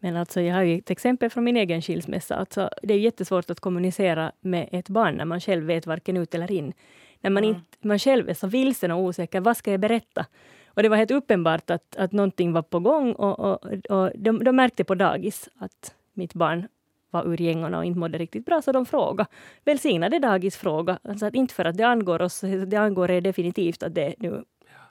Men 0.06 0.16
alltså, 0.16 0.40
jag 0.40 0.54
har 0.54 0.62
ju 0.62 0.78
ett 0.78 0.90
exempel 0.90 1.30
från 1.30 1.44
min 1.44 1.56
egen 1.56 1.82
skilsmässa. 1.82 2.34
Alltså, 2.34 2.70
det 2.82 2.94
är 2.94 2.98
jättesvårt 2.98 3.50
att 3.50 3.60
kommunicera 3.60 4.32
med 4.40 4.68
ett 4.72 4.88
barn 4.88 5.14
när 5.14 5.24
man 5.24 5.40
själv 5.40 5.64
vet 5.64 5.86
varken 5.86 6.16
ut 6.16 6.34
eller 6.34 6.52
in. 6.52 6.72
När 7.20 7.30
man, 7.30 7.44
inte, 7.44 7.60
man 7.80 7.98
själv 7.98 8.28
är 8.28 8.34
så 8.34 8.46
vilsen 8.46 8.90
och 8.90 9.00
osäker, 9.00 9.40
vad 9.40 9.56
ska 9.56 9.70
jag 9.70 9.80
berätta? 9.80 10.26
Och 10.66 10.82
det 10.82 10.88
var 10.88 10.96
helt 10.96 11.10
uppenbart 11.10 11.70
att, 11.70 11.96
att 11.96 12.12
någonting 12.12 12.52
var 12.52 12.62
på 12.62 12.80
gång 12.80 13.12
och, 13.12 13.38
och, 13.40 13.66
och 13.90 14.10
de, 14.14 14.44
de 14.44 14.56
märkte 14.56 14.84
på 14.84 14.94
dagis 14.94 15.48
att 15.58 15.94
mitt 16.12 16.34
barn 16.34 16.68
var 17.10 17.28
ur 17.28 17.40
gängorna 17.40 17.78
och 17.78 17.84
inte 17.84 17.98
mådde 17.98 18.18
riktigt 18.18 18.46
bra, 18.46 18.62
så 18.62 18.72
de 18.72 18.86
frågade. 18.86 19.30
Välsignade 19.64 20.18
dagis 20.18 20.56
fråga. 20.56 20.98
Alltså 21.02 21.26
att 21.26 21.34
inte 21.34 21.54
för 21.54 21.64
att 21.64 21.76
det 21.76 21.84
angår 21.84 22.22
oss, 22.22 22.40
det 22.66 22.76
angår 22.76 23.10
er 23.10 23.20
definitivt 23.20 23.82
att 23.82 23.94
det 23.94 24.14
nu 24.18 24.44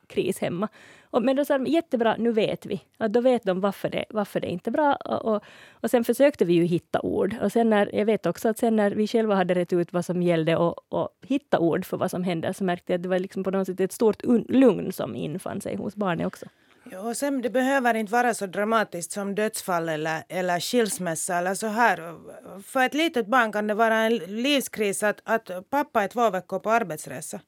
kris 0.06 0.39
hemma. 0.39 0.68
Och, 1.15 1.24
men 1.24 1.36
då 1.36 1.46
sa 1.46 1.58
de 1.58 1.65
jättebra, 1.72 2.15
nu 2.20 2.32
vet 2.32 2.65
vi. 2.65 2.82
Att 2.98 3.13
då 3.13 3.22
vet 3.22 3.44
de 3.44 3.62
varför 3.62 3.89
det, 3.89 4.06
varför 4.10 4.39
det 4.39 4.48
inte 4.48 4.70
är 4.70 4.72
bra. 4.72 4.96
Och, 4.96 5.36
och, 5.36 5.44
och 5.72 5.91
sen 5.91 6.04
försökte 6.04 6.46
vi 6.46 6.54
ju 6.54 6.63
hitta 6.63 7.00
ord. 7.02 7.36
Och 7.41 7.52
sen 7.52 7.70
när, 7.70 7.96
jag 7.96 8.06
vet 8.06 8.26
också 8.26 8.50
att 8.50 8.58
sen 8.58 8.76
när 8.76 8.91
vi 8.91 9.08
själva 9.08 9.36
hade 9.36 9.56
rätt 9.56 9.74
ut 9.74 9.94
vad 9.94 10.06
som 10.06 10.22
gällde 10.24 10.56
och, 10.56 10.94
och 10.94 11.10
hitta 11.22 11.60
ord 11.60 11.86
för 11.86 11.98
vad 11.98 12.12
som 12.12 12.24
hände 12.24 12.54
så 12.54 12.63
märkte 12.63 12.94
jag 12.94 12.98
att 13.00 13.04
det 13.04 13.10
var 13.10 13.20
liksom 13.20 13.44
på 13.44 13.52
något 13.52 13.68
sätt 13.68 13.80
ett 13.80 13.91
stort 13.91 14.24
lugn 14.50 14.91
som 14.91 15.15
infann 15.15 15.62
sig 15.62 15.76
hos 15.76 15.96
barnet 15.96 16.28
också. 16.28 16.46
Ja, 16.91 17.00
och 17.00 17.18
sen, 17.18 17.41
det 17.41 17.50
behöver 17.50 17.94
inte 17.94 18.12
vara 18.12 18.34
så 18.34 18.46
dramatiskt 18.46 19.12
som 19.12 19.36
dödsfall 19.36 19.89
eller, 19.89 20.24
eller 20.30 20.60
skilsmässa 20.60 21.38
eller 21.38 21.54
så 21.54 21.68
här. 21.68 22.15
För 22.62 22.86
ett 22.86 22.94
litet 22.94 23.28
barn 23.28 23.52
kan 23.52 23.68
det 23.68 23.74
vara 23.74 23.96
en 23.96 24.15
livskris 24.18 25.04
att, 25.04 25.22
att 25.24 25.70
pappa 25.70 26.04
är 26.04 26.08
två 26.08 26.30
veckor 26.30 26.60
på 26.60 26.72
arbetsresa. 26.72 27.39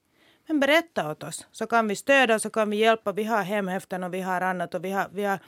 Men 0.48 0.60
berätta 0.60 1.12
åt 1.12 1.24
oss 1.24 1.48
så 1.52 1.68
kan 1.68 1.88
vi 1.88 1.96
stödja 1.96 2.36
och 2.36 2.42
så 2.42 2.50
kan 2.50 2.70
vi 2.70 2.78
hjälpa. 2.78 3.12
Vi 3.12 3.24
har 3.24 3.44
hemhäften 3.44 4.04
och 4.04 4.14
vi 4.14 4.22
har 4.22 4.42
annat 4.42 4.74
och 4.74 4.86
vi 4.86 4.92
har, 4.92 5.08
vi 5.12 5.24
har 5.24 5.40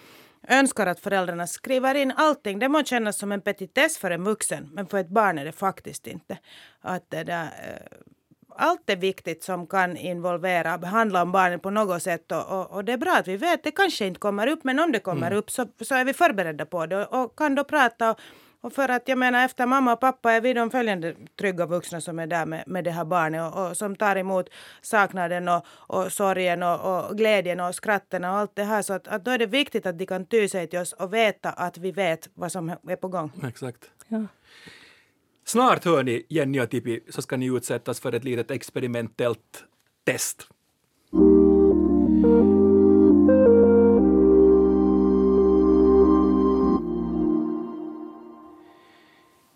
önskar 0.47 0.87
att 0.87 0.99
föräldrarna 0.99 1.47
skriver 1.47 1.95
in 1.95 2.13
allting. 2.15 2.59
Det 2.59 2.69
må 2.69 2.83
kännas 2.83 3.17
som 3.17 3.31
en 3.31 3.41
petitess 3.41 3.97
för 3.97 4.11
en 4.11 4.23
vuxen 4.23 4.69
men 4.73 4.87
för 4.87 4.97
ett 4.97 5.09
barn 5.09 5.37
är 5.37 5.45
det 5.45 5.51
faktiskt 5.51 6.07
inte. 6.07 6.37
Att 6.81 7.09
det 7.09 7.23
där, 7.23 7.43
eh, 7.43 7.97
allt 8.55 8.89
är 8.89 8.95
viktigt 8.95 9.43
som 9.43 9.67
kan 9.67 9.97
involvera, 9.97 10.77
behandla 10.77 11.21
om 11.21 11.31
barnen 11.31 11.59
på 11.59 11.69
något 11.69 12.03
sätt. 12.03 12.31
Och, 12.31 12.59
och, 12.59 12.71
och 12.71 12.85
det 12.85 12.93
är 12.93 12.97
bra 12.97 13.15
att 13.17 13.27
vi 13.27 13.37
vet, 13.37 13.63
det 13.63 13.71
kanske 13.71 14.05
inte 14.05 14.19
kommer 14.19 14.47
upp, 14.47 14.63
men 14.63 14.79
om 14.79 14.91
det 14.91 14.99
kommer 14.99 15.33
upp 15.33 15.51
så, 15.51 15.67
så 15.81 15.95
är 15.95 16.05
vi 16.05 16.13
förberedda 16.13 16.65
på 16.65 16.85
det 16.85 17.05
och, 17.05 17.23
och 17.23 17.37
kan 17.37 17.55
då 17.55 17.63
prata. 17.63 18.11
Och, 18.11 18.19
och 18.61 18.73
för 18.73 18.89
att 18.89 19.07
jag 19.07 19.17
menar 19.17 19.45
efter 19.45 19.65
mamma 19.65 19.93
och 19.93 19.99
pappa 19.99 20.31
är 20.31 20.41
vi 20.41 20.53
de 20.53 20.71
följande 20.71 21.15
trygga 21.39 21.65
vuxna 21.65 22.01
som 22.01 22.19
är 22.19 22.27
där 22.27 22.45
med, 22.45 22.63
med 22.67 22.83
det 22.83 22.91
här 22.91 23.05
barnet 23.05 23.53
och, 23.53 23.69
och 23.69 23.77
som 23.77 23.95
tar 23.95 24.15
emot 24.15 24.49
saknaden 24.81 25.47
och, 25.47 25.65
och 25.67 26.11
sorgen 26.11 26.63
och, 26.63 27.09
och 27.09 27.17
glädjen 27.17 27.59
och 27.59 27.75
skratten 27.75 28.23
och 28.23 28.29
allt 28.29 28.55
det 28.55 28.63
här. 28.63 28.81
Så 28.81 28.93
att, 28.93 29.07
att 29.07 29.25
då 29.25 29.31
är 29.31 29.37
det 29.37 29.45
viktigt 29.45 29.85
att 29.85 29.99
de 29.99 30.05
kan 30.05 30.25
ty 30.25 30.47
sig 30.47 30.67
till 30.67 30.79
oss 30.79 30.93
och 30.93 31.13
veta 31.13 31.49
att 31.49 31.77
vi 31.77 31.91
vet 31.91 32.29
vad 32.33 32.51
som 32.51 32.69
är 32.69 32.95
på 32.95 33.07
gång. 33.07 33.31
Exakt. 33.47 33.91
Ja. 34.07 34.25
Snart 35.45 35.85
hör 35.85 36.03
ni 36.03 36.25
Jenny 36.29 36.59
och 36.59 36.69
Tippi 36.69 36.99
så 37.09 37.21
ska 37.21 37.37
ni 37.37 37.45
utsättas 37.45 37.99
för 37.99 38.11
ett 38.11 38.23
litet 38.23 38.51
experimentellt 38.51 39.63
test. 40.05 40.47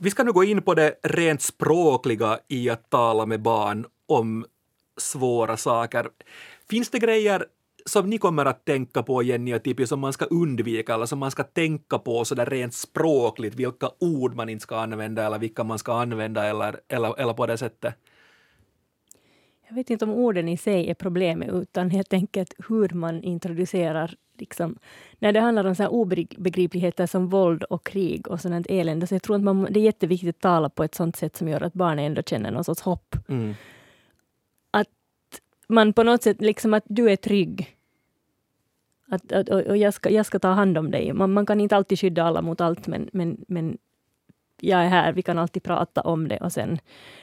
Vi 0.04 0.10
ska 0.10 0.24
nu 0.24 0.32
gå 0.32 0.44
in 0.44 0.62
på 0.62 0.74
det 0.74 0.96
rent 1.04 1.42
språkliga 1.42 2.40
i 2.48 2.70
att 2.70 2.90
tala 2.90 3.26
med 3.26 3.42
barn 3.42 3.86
om 4.08 4.46
svåra 4.98 5.58
saker. 5.58 6.10
Finns 6.70 6.90
det 6.90 7.00
grejer 7.00 7.46
som 7.86 8.10
ni 8.10 8.18
kommer 8.18 8.46
att 8.46 8.66
tänka 8.66 9.04
på, 9.04 9.24
Jenny 9.24 9.54
och 9.54 9.64
Tippi, 9.64 9.88
som 9.88 10.00
man 10.00 10.14
ska 10.14 10.26
undvika 10.26 10.94
eller 10.94 11.06
som 11.06 11.20
man 11.20 11.32
ska 11.32 11.44
tänka 11.44 12.00
på 12.00 12.26
så 12.26 12.36
där 12.36 12.46
rent 12.46 12.74
språkligt, 12.74 13.56
vilka 13.56 13.90
ord 14.00 14.36
man 14.36 14.50
inte 14.50 14.64
ska 14.64 14.78
använda 14.78 15.26
eller 15.26 15.40
vilka 15.40 15.64
man 15.64 15.80
ska 15.80 15.94
använda 15.94 16.46
eller, 16.46 16.80
eller, 16.88 17.20
eller 17.20 17.34
på 17.34 17.46
det 17.46 17.58
sättet? 17.58 17.96
Jag 19.74 19.76
vet 19.76 19.90
inte 19.90 20.06
om 20.06 20.12
orden 20.12 20.50
i 20.50 20.58
sig 20.58 20.90
är 20.90 20.94
problemet, 20.94 21.50
utan 21.50 21.90
helt 21.90 22.14
enkelt 22.14 22.54
hur 22.68 22.90
man 22.90 23.24
introducerar 23.24 24.16
Liksom, 24.38 24.78
när 25.20 25.32
det 25.32 25.40
handlar 25.40 25.66
om 25.66 25.76
så 25.76 25.84
här 25.84 25.90
obegripligheter 25.90 27.08
som 27.08 27.28
våld 27.28 27.64
och 27.64 27.86
krig 27.86 28.28
och 28.28 28.42
sådant 28.42 28.68
elände, 28.70 29.08
så 29.08 29.16
jag 29.16 29.24
tror 29.24 29.36
att 29.36 29.42
man, 29.42 29.68
det 29.70 29.80
är 29.80 29.84
jätteviktigt 29.84 30.36
att 30.36 30.42
tala 30.42 30.70
på 30.70 30.84
ett 30.84 30.96
sådant 30.96 31.16
sätt 31.16 31.36
som 31.36 31.48
gör 31.48 31.62
att 31.62 31.74
barnen 31.74 32.06
ändå 32.06 32.22
känner 32.22 32.52
någon 32.52 32.64
sorts 32.64 32.82
hopp. 32.82 33.16
Mm. 33.28 33.54
Att 34.72 34.88
man 35.68 35.94
på 35.94 36.04
något 36.04 36.24
sätt, 36.24 36.42
liksom 36.42 36.74
att 36.74 36.84
du 36.88 37.10
är 37.10 37.16
trygg. 37.16 37.78
Att, 39.08 39.32
att, 39.32 39.50
och 39.50 39.62
och 39.62 39.78
jag, 39.78 39.94
ska, 39.94 40.10
jag 40.10 40.26
ska 40.26 40.40
ta 40.40 40.48
hand 40.48 40.78
om 40.78 40.92
dig. 40.92 41.14
Man, 41.14 41.34
man 41.34 41.46
kan 41.46 41.62
inte 41.62 41.76
alltid 41.76 42.00
skydda 42.00 42.24
alla 42.24 42.42
mot 42.42 42.62
allt, 42.62 42.88
men, 42.88 43.10
men, 43.14 43.46
men 43.48 43.78
jag 44.64 44.84
är 44.84 44.88
här, 44.90 45.14
vi 45.14 45.22
kan 45.22 45.38
alltid 45.40 45.64
prata 45.64 46.02
om 46.02 46.28
det. 46.28 46.38
Och 46.38 46.52
sen 46.52 46.80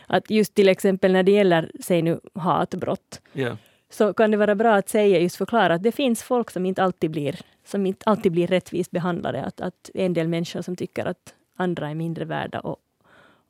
att 0.06 0.30
just 0.30 0.54
till 0.54 0.68
exempel 0.68 1.12
när 1.12 1.22
det 1.22 1.32
gäller, 1.32 1.70
säg 1.80 2.02
nu 2.02 2.20
hatbrott, 2.34 3.20
Ja. 3.32 3.56
så 3.90 4.12
kan 4.14 4.30
det 4.30 4.36
vara 4.36 4.54
bra 4.54 4.74
att 4.74 4.88
säga, 4.88 5.18
just 5.20 5.36
förklara 5.36 5.74
att 5.74 5.82
det 5.82 5.92
finns 5.92 6.22
folk 6.22 6.50
som 6.50 6.66
inte 6.66 6.82
alltid 6.82 7.10
blir, 7.10 7.40
som 7.64 7.86
inte 7.86 8.04
alltid 8.06 8.32
blir 8.32 8.46
rättvist 8.46 8.90
behandlade. 8.90 9.44
Att, 9.44 9.60
att 9.60 9.90
en 9.94 10.12
del 10.14 10.28
människor 10.28 10.62
som 10.62 10.76
tycker 10.76 11.06
att 11.06 11.34
andra 11.56 11.90
är 11.90 11.94
mindre 11.94 12.24
värda 12.24 12.60
och, 12.60 12.76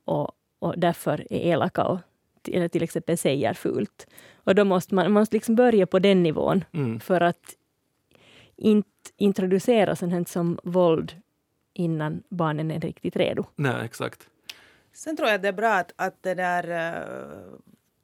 och, 0.05 0.31
och 0.59 0.73
därför 0.77 1.27
är 1.29 1.39
elaka 1.51 1.83
och 1.83 1.99
eller 2.51 2.67
till 2.67 2.83
exempel 2.83 3.17
säger 3.17 3.53
fult. 3.53 4.07
Och 4.43 4.55
då 4.55 4.63
måste 4.65 4.95
man, 4.95 5.05
man 5.05 5.21
måste 5.21 5.35
liksom 5.35 5.55
börja 5.55 5.85
på 5.87 5.99
den 5.99 6.23
nivån 6.23 6.63
Mm. 6.73 6.99
för 6.99 7.21
att 7.21 7.55
inte 8.55 8.87
introducera 9.17 9.95
sånt 9.95 10.13
här 10.13 10.23
som 10.27 10.59
våld 10.63 11.15
innan 11.73 12.23
barnen 12.29 12.71
är 12.71 12.79
riktigt 12.79 13.15
redo. 13.15 13.45
Nej, 13.55 13.85
exakt. 13.85 14.27
Sen 14.93 15.17
tror 15.17 15.29
jag 15.29 15.35
att 15.35 15.41
det 15.41 15.47
är 15.47 15.53
bra 15.53 15.73
att, 15.73 15.91
att 15.95 16.23
det 16.23 16.33
där 16.33 16.69
uh, 16.69 17.59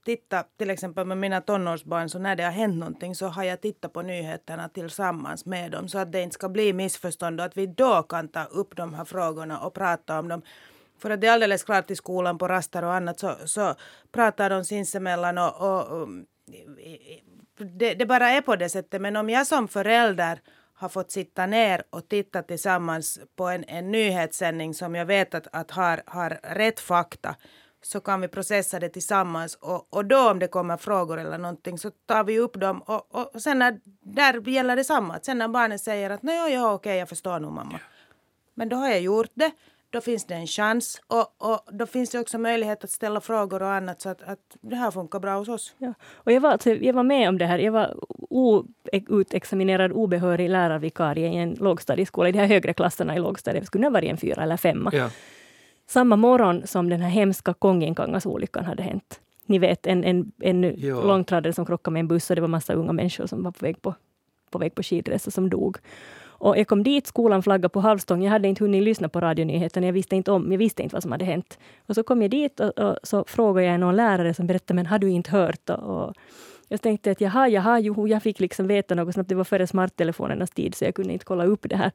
titta 0.06 0.44
till 0.58 0.70
exempel 0.70 1.06
med 1.06 1.18
mina 1.18 1.42
tonårsbarn 1.42 2.10
så 2.10 2.20
när 2.20 2.36
det 2.36 2.44
har 2.44 2.52
hänt 2.52 2.78
någonting 2.78 3.16
så 3.16 3.28
har 3.28 3.44
jag 3.44 3.62
tittat 3.62 3.94
på 3.94 4.02
nyheterna 4.02 4.70
tillsammans 4.70 5.46
med 5.46 5.72
dem 5.72 5.88
så 5.88 5.98
att 5.98 6.12
det 6.12 6.22
inte 6.22 6.34
ska 6.34 6.50
bli 6.50 6.74
missförstånd 6.74 7.40
och 7.40 7.46
att 7.46 7.58
vi 7.58 7.68
då 7.68 8.04
kan 8.04 8.28
ta 8.28 8.44
upp 8.44 8.76
de 8.76 8.94
här 8.94 9.06
frågorna 9.06 9.60
och 9.60 9.74
prata 9.74 10.20
om 10.20 10.28
dem. 10.28 10.42
För 11.00 11.10
att 11.10 11.22
det 11.22 11.28
är 11.28 11.32
alldeles 11.32 11.64
klart 11.64 11.92
i 11.92 11.96
skolan 11.96 12.38
på 12.38 12.48
raster 12.48 12.84
och 12.84 12.94
annat 12.94 13.20
så, 13.20 13.36
så 13.46 13.76
pratar 14.12 14.50
de 14.50 14.66
sinsemellan 14.66 15.38
och, 15.38 15.62
och, 15.62 16.02
och 16.02 16.08
det, 17.58 17.94
det 17.94 18.06
bara 18.06 18.30
är 18.30 18.42
på 18.42 18.56
det 18.56 18.70
sättet. 18.70 19.02
Men 19.02 19.16
om 19.16 19.30
jag 19.30 19.48
som 19.48 19.68
förälder 19.68 20.40
har 20.78 20.90
fått 20.90 21.12
sitta 21.12 21.46
ner 21.46 21.84
och 21.90 22.08
titta 22.08 22.44
tillsammans 22.44 23.20
på 23.36 23.48
en, 23.48 23.63
en 23.68 23.92
nyhetssändning 23.92 24.74
som 24.74 24.96
jag 24.96 25.06
vet 25.06 25.34
att, 25.34 25.48
att 25.52 25.72
har, 25.72 26.02
har 26.06 26.40
rätt 26.44 26.80
fakta 26.80 27.36
så 27.82 28.00
kan 28.00 28.22
vi 28.22 28.28
processa 28.28 28.80
det 28.80 28.90
tillsammans 28.90 29.56
och, 29.56 29.94
och 29.94 30.06
då 30.06 30.32
om 30.32 30.40
det 30.40 30.48
kommer 30.48 30.78
frågor 30.78 31.20
eller 31.20 31.38
någonting 31.38 31.78
så 31.78 31.92
tar 32.06 32.24
vi 32.24 32.40
upp 32.40 32.54
dem 32.54 32.82
och, 32.82 33.16
och, 33.16 33.36
och 33.36 33.42
sen 33.42 33.60
när, 33.60 33.80
där 34.02 34.50
gäller 34.50 34.76
det 34.76 34.84
samma. 34.84 35.13
Att 35.16 35.26
sen 35.26 35.38
när 35.38 35.48
barnet 35.48 35.82
säger 35.82 36.10
att 36.10 36.24
nej, 36.24 36.54
ja, 36.54 36.74
okej, 36.74 36.98
jag 36.98 37.10
förstår 37.10 37.40
nu 37.40 37.48
mamma. 37.48 37.80
Men 38.54 38.70
då 38.70 38.76
har 38.76 38.90
jag 38.90 39.02
gjort 39.02 39.32
det. 39.34 39.52
Då 39.89 40.02
finns 40.02 40.26
det 40.26 40.34
en 40.36 40.47
chans 40.47 41.02
och, 41.08 41.52
och 41.52 41.60
då 41.71 41.86
finns 41.86 42.10
det 42.10 42.19
också 42.19 42.38
möjlighet 42.38 42.84
att 42.84 42.89
ställa 42.91 43.21
frågor 43.21 43.62
och 43.62 43.69
annat 43.71 44.02
så 44.02 44.10
att, 44.10 44.21
att 44.21 44.58
det 44.62 44.76
här 44.76 44.91
funkar 44.91 45.19
bra 45.19 45.38
hos 45.38 45.50
oss. 45.50 45.76
Ja. 45.78 45.93
Och 46.13 46.32
jag, 46.32 46.41
var, 46.41 46.52
alltså, 46.52 46.69
jag 46.69 46.93
var 46.93 47.04
med 47.04 47.30
om 47.30 47.38
det 47.38 47.45
här. 47.45 47.60
Jag 47.60 47.71
var 47.71 47.95
utexaminerad 49.10 49.91
obehörig 49.91 50.50
lärarvikarie 50.50 51.28
i 51.28 51.36
en 51.38 51.54
lågstadieskola 51.60 52.30
i 52.30 52.32
de 52.32 52.39
här 52.39 52.47
högre 52.47 52.73
klasserna 52.73 53.15
i 53.15 53.19
lågstadiet. 53.19 53.63
Det 53.63 53.67
skulle 53.67 53.86
ha 53.86 53.91
varit 53.91 54.10
en 54.12 54.17
fyra 54.17 54.43
eller 54.43 54.58
femma. 54.58 54.91
Ja. 54.93 55.10
Samma 55.88 56.15
morgon 56.15 56.67
som 56.67 56.89
den 56.89 57.02
här 57.02 57.10
hemska 57.10 57.54
Konginkangas-olyckan 57.54 58.65
hade 58.65 58.84
hänt. 58.84 59.19
Ni 59.45 59.60
vet 59.60 59.88
en, 59.88 60.04
en, 60.04 60.32
en 60.41 60.63
Ja. 60.78 61.02
långtradare 61.04 61.54
som 61.54 61.65
krockade 61.65 61.93
med 61.93 62.00
en 62.00 62.08
buss 62.08 62.30
och 62.30 62.36
det 62.36 62.41
var 62.41 62.47
massa 62.47 62.73
unga 62.73 62.93
människor 62.93 63.26
som 63.28 63.43
var 63.43 63.52
på 63.52 63.65
väg 63.65 63.82
på, 63.82 63.93
på, 64.52 64.58
väg 64.60 64.76
på 64.76 64.84
skidresa 64.84 65.32
som 65.32 65.50
dog. 65.50 65.78
Och 66.39 66.58
jag 66.58 66.67
kom 66.67 66.84
dit, 66.84 67.08
skolan 67.08 67.43
flaggade 67.43 67.69
på 67.69 67.80
halvstång. 67.80 68.23
Jag 68.23 68.32
hade 68.32 68.47
inte 68.47 68.63
hunnit 68.63 68.84
lyssna 68.84 69.10
på 69.10 69.21
radionyheterna. 69.21 69.86
Jag 69.86 69.93
visste 69.93 70.15
inte 70.15 70.32
om, 70.32 70.52
jag 70.52 70.58
visste 70.58 70.84
inte 70.84 70.95
vad 70.95 71.04
som 71.04 71.12
hade 71.12 71.26
hänt. 71.26 71.60
Och 71.88 71.95
så 71.95 72.04
kom 72.04 72.21
jag 72.21 72.32
dit 72.32 72.60
och, 72.60 72.80
och 72.80 72.97
så 73.04 73.23
frågade 73.28 73.67
jag 73.67 73.80
någon 73.80 73.95
lärare 73.95 74.34
som 74.34 74.47
berättade, 74.47 74.76
men 74.76 74.86
har 74.86 75.00
du 75.00 75.10
inte 75.10 75.32
hört? 75.32 75.69
Och, 75.69 75.78
och 75.78 76.13
jag 76.67 76.82
tänkte 76.82 77.12
att 77.12 77.21
jaha, 77.21 77.47
jaha, 77.47 77.80
jo, 77.80 78.08
jag 78.08 78.23
fick 78.23 78.39
liksom 78.39 78.67
veta 78.67 78.95
något 78.95 79.13
snabbt. 79.13 79.30
Det 79.30 79.36
var 79.36 79.43
före 79.43 79.67
smarttelefonernas 79.67 80.52
tid, 80.52 80.76
så 80.76 80.86
jag 80.86 80.95
kunde 80.95 81.13
inte 81.13 81.26
kolla 81.26 81.45
upp 81.45 81.65
det 81.69 81.76
här. 81.76 81.91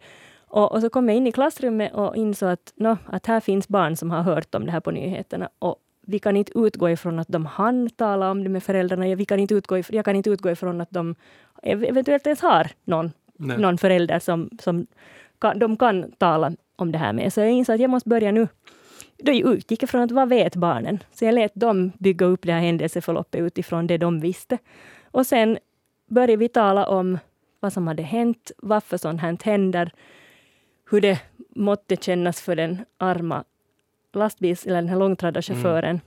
Och, 0.49 0.73
och 0.73 0.81
så 0.81 0.91
kom 0.91 1.09
jag 1.09 1.17
in 1.17 1.27
i 1.27 1.33
klassrummet 1.33 1.95
och 1.95 2.17
insåg 2.17 2.49
att, 2.49 2.73
no, 2.77 2.97
att 3.07 3.27
här 3.27 3.41
finns 3.41 3.69
barn 3.69 3.97
som 3.97 4.11
har 4.11 4.23
hört 4.23 4.55
om 4.55 4.67
det 4.67 4.73
här 4.73 4.81
på 4.81 4.91
nyheterna. 4.91 5.49
Och 5.59 5.77
vi 6.07 6.19
kan 6.19 6.37
inte 6.37 6.59
utgå 6.59 6.91
ifrån 6.91 7.19
att 7.19 7.29
de 7.29 7.47
hann 7.47 7.91
tala 7.91 8.31
om 8.31 8.45
det 8.45 8.51
med 8.51 8.63
föräldrarna. 8.63 9.15
Vi 9.15 9.25
kan 9.25 9.41
inte 9.41 9.55
utgå 9.55 9.79
ifrån, 9.79 9.97
jag 9.97 10.05
kan 10.05 10.17
inte 10.17 10.31
utgå 10.31 10.51
ifrån 10.51 10.81
att 10.81 10.91
de 10.91 11.15
eventuellt 11.63 12.27
ens 12.27 12.41
har 12.41 12.67
någon 12.85 13.13
Nej. 13.43 13.59
någon 13.59 13.79
förälder 13.79 14.19
som, 14.19 14.51
som 14.61 14.87
kan, 15.41 15.59
de 15.59 15.77
kan 15.77 16.13
tala 16.13 16.53
om 16.77 16.93
det 16.93 16.99
här 16.99 17.13
med. 17.13 17.33
Så 17.33 17.41
jag 17.41 17.51
insåg 17.51 17.75
att 17.75 17.81
jag 17.81 17.91
måste 17.91 18.09
börja 18.09 18.33
nu. 18.33 18.49
Då 19.19 19.33
utgick 19.33 19.83
jag 19.83 19.91
från 19.91 20.01
att 20.01 20.11
vad 20.11 20.29
vet 20.29 20.57
barnen? 20.57 20.99
Så 21.13 21.25
jag 21.25 21.35
lät 21.35 21.55
dem 21.55 21.93
bygga 21.99 22.27
upp 22.27 22.43
det 22.43 22.53
här 22.53 22.61
händelseförloppet 22.61 23.41
utifrån 23.41 23.87
det 23.87 23.99
de 23.99 24.21
visste. 24.21 24.59
Och 25.05 25.27
sen 25.27 25.59
började 26.11 26.37
vi 26.37 26.49
tala 26.49 26.87
om 26.87 27.19
vad 27.61 27.73
som 27.73 27.87
hade 27.87 28.03
hänt, 28.03 28.51
varför 28.59 28.97
sånt 28.97 29.21
här 29.21 29.39
händer, 29.45 29.93
hur 30.91 31.01
det 31.01 31.21
måtte 31.49 31.97
kännas 31.97 32.41
för 32.41 32.57
den 32.57 32.85
arma 32.99 33.45
lastbils 34.13 34.67
eller 34.67 34.77
den 34.77 34.89
här 34.89 34.99
långtradarchauffören. 34.99 36.01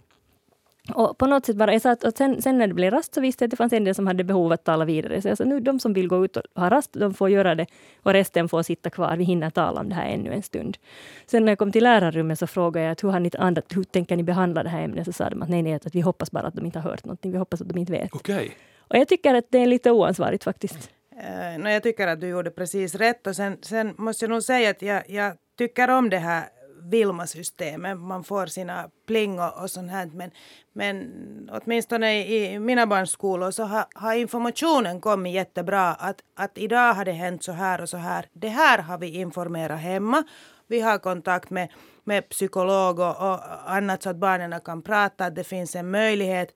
Och 0.93 1.17
på 1.17 1.27
något 1.27 1.45
sätt 1.45 1.55
bara, 1.55 1.73
jag 1.73 1.81
sa 1.81 1.91
att, 1.91 2.03
och 2.03 2.13
sen, 2.17 2.41
sen 2.41 2.57
när 2.57 2.67
det 2.67 2.73
blev 2.73 2.91
rast 2.91 3.13
så 3.13 3.21
visste 3.21 3.43
jag 3.43 3.47
att 3.47 3.51
det 3.51 3.57
fanns 3.57 3.73
en 3.73 3.83
del 3.83 3.95
som 3.95 4.07
hade 4.07 4.23
behov 4.23 4.51
att 4.51 4.63
tala 4.63 4.85
vidare. 4.85 5.21
Så 5.21 5.27
jag 5.27 5.37
sa 5.37 5.43
nu 5.43 5.59
de 5.59 5.79
som 5.79 5.93
vill 5.93 6.07
gå 6.07 6.25
ut 6.25 6.37
och 6.37 6.43
ha 6.55 6.69
rast, 6.69 6.93
de 6.93 7.13
får 7.13 7.29
göra 7.29 7.55
det. 7.55 7.65
Och 8.03 8.13
resten 8.13 8.49
får 8.49 8.63
sitta 8.63 8.89
kvar. 8.89 9.17
Vi 9.17 9.23
hinner 9.23 9.49
tala 9.49 9.81
om 9.81 9.89
det 9.89 9.95
här 9.95 10.09
ännu 10.09 10.33
en 10.33 10.43
stund. 10.43 10.77
Sen 11.25 11.45
när 11.45 11.51
jag 11.51 11.59
kom 11.59 11.71
till 11.71 11.83
lärarrummet 11.83 12.39
så 12.39 12.47
frågade 12.47 12.85
jag 12.85 12.91
att 12.91 13.03
hur, 13.03 13.09
har 13.09 13.19
ni 13.19 13.31
andrat, 13.39 13.65
hur 13.75 13.83
tänker 13.83 14.15
ni 14.15 14.23
behandla 14.23 14.63
det 14.63 14.69
här 14.69 14.81
ämnet? 14.81 15.05
Så 15.05 15.13
sa 15.13 15.29
de 15.29 15.41
att 15.41 15.49
nej, 15.49 15.61
nej, 15.61 15.73
att 15.73 15.95
vi 15.95 16.01
hoppas 16.01 16.31
bara 16.31 16.47
att 16.47 16.53
de 16.53 16.65
inte 16.65 16.79
har 16.79 16.89
hört 16.89 17.05
någonting. 17.05 17.31
Vi 17.31 17.37
hoppas 17.37 17.61
att 17.61 17.69
de 17.69 17.77
inte 17.77 17.91
vet. 17.91 18.15
Okej. 18.15 18.51
Och 18.77 18.97
jag 18.97 19.07
tycker 19.07 19.33
att 19.35 19.45
det 19.49 19.57
är 19.57 19.67
lite 19.67 19.91
oansvarigt 19.91 20.43
faktiskt. 20.43 20.89
Uh, 21.13 21.63
no, 21.63 21.69
jag 21.69 21.83
tycker 21.83 22.07
att 22.07 22.21
du 22.21 22.27
gjorde 22.27 22.51
precis 22.51 22.95
rätt 22.95 23.27
och 23.27 23.35
sen, 23.35 23.57
sen 23.61 23.93
måste 23.97 24.25
jag 24.25 24.29
nog 24.29 24.43
säga 24.43 24.69
att 24.69 24.81
jag, 24.81 25.03
jag 25.07 25.33
tycker 25.57 25.89
om 25.89 26.09
det 26.09 26.17
här 26.17 26.43
Vilma-systemet. 26.89 27.97
Man 27.97 28.23
får 28.23 28.45
sina 28.45 28.89
pling 29.07 29.39
och, 29.39 29.63
och 29.63 29.71
sånt 29.71 29.91
här. 29.91 30.09
Men, 30.13 30.31
men 30.73 31.49
åtminstone 31.51 32.25
i, 32.25 32.53
i 32.53 32.59
mina 32.59 32.87
barns 32.87 33.11
skolor 33.11 33.51
så 33.51 33.63
har, 33.63 33.85
har 33.93 34.13
informationen 34.13 35.01
kommit 35.01 35.33
jättebra. 35.33 35.93
Att, 35.93 36.21
att 36.35 36.57
idag 36.57 36.93
har 36.93 37.05
det 37.05 37.11
hänt 37.11 37.43
så 37.43 37.51
här 37.51 37.81
och 37.81 37.89
så 37.89 37.97
här. 37.97 38.25
Det 38.33 38.49
här 38.49 38.77
har 38.77 38.97
vi 38.97 39.07
informerat 39.07 39.79
hemma. 39.79 40.23
Vi 40.67 40.81
har 40.81 40.97
kontakt 40.97 41.49
med, 41.49 41.71
med 42.03 42.29
psykolog 42.29 42.99
och, 42.99 43.31
och 43.31 43.39
annat 43.71 44.03
så 44.03 44.09
att 44.09 44.17
barnen 44.17 44.61
kan 44.61 44.81
prata. 44.81 45.25
Att 45.25 45.35
det 45.35 45.43
finns 45.43 45.75
en 45.75 45.91
möjlighet. 45.91 46.55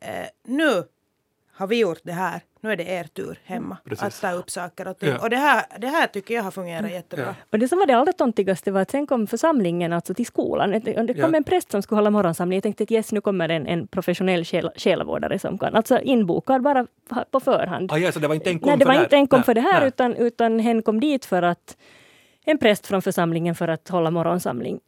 Eh, 0.00 0.26
nu 0.44 0.84
har 1.56 1.66
vi 1.66 1.78
gjort 1.80 2.00
det 2.02 2.12
här. 2.12 2.40
Nu 2.60 2.72
är 2.72 2.76
det 2.76 2.84
er 2.84 3.04
tur 3.04 3.38
hemma 3.44 3.76
Precis. 3.84 4.04
att 4.04 4.20
ta 4.20 4.30
upp 4.32 4.50
saker 4.50 4.88
och 4.88 4.98
ting. 4.98 5.08
Ja. 5.08 5.18
Och 5.22 5.30
det 5.30 5.36
här, 5.36 5.64
det 5.78 5.86
här 5.86 6.06
tycker 6.06 6.34
jag 6.34 6.42
har 6.42 6.50
fungerat 6.50 6.90
jättebra. 6.90 7.24
Ja. 7.26 7.34
Och 7.50 7.58
det 7.58 7.68
som 7.68 7.78
var 7.78 7.86
det 7.86 7.92
allra 7.96 8.12
töntigaste 8.12 8.70
var 8.72 8.80
att 8.80 8.90
sen 8.90 9.06
kom 9.06 9.26
församlingen 9.26 9.92
alltså 9.92 10.14
till 10.14 10.26
skolan. 10.26 10.70
Det 10.70 11.14
kom 11.14 11.30
Ja. 11.32 11.36
en 11.36 11.44
präst 11.44 11.70
som 11.70 11.82
skulle 11.82 11.98
hålla 11.98 12.10
morgonsamling. 12.10 12.56
Jag 12.56 12.62
tänkte 12.62 12.84
att 12.84 12.90
yes, 12.90 13.12
nu 13.12 13.20
kommer 13.20 13.48
en, 13.48 13.66
en 13.66 13.86
professionell 13.86 14.44
själ, 14.44 14.70
själavårdare 14.76 15.38
som 15.38 15.58
kan, 15.58 15.74
alltså 15.74 16.00
inbokad 16.00 16.62
bara 16.62 16.86
på 17.30 17.40
förhand. 17.40 17.92
Ah, 17.92 17.98
ja, 17.98 18.12
så 18.12 18.18
det 18.18 18.28
var 18.28 18.34
inte 18.34 18.50
enkom 18.50 18.68
Nej, 18.68 18.78
det 18.78 18.84
för 18.84 18.92
var 18.94 19.02
inte 19.02 19.16
enkom 19.16 19.38
Nej, 19.38 19.44
för 19.44 19.54
det 19.54 19.60
här, 19.60 19.78
nej. 19.80 19.88
utan, 19.88 20.14
utan 20.16 20.58
hen 20.58 20.82
kom 20.82 21.00
dit 21.00 21.24
för 21.24 21.42
att 21.42 21.76
en 22.44 22.58
präst 22.58 22.86
från 22.86 23.02
församlingen 23.02 23.54
för 23.54 23.68
att 23.68 23.88
hålla 23.88 24.10
morgonsamling. 24.10 24.80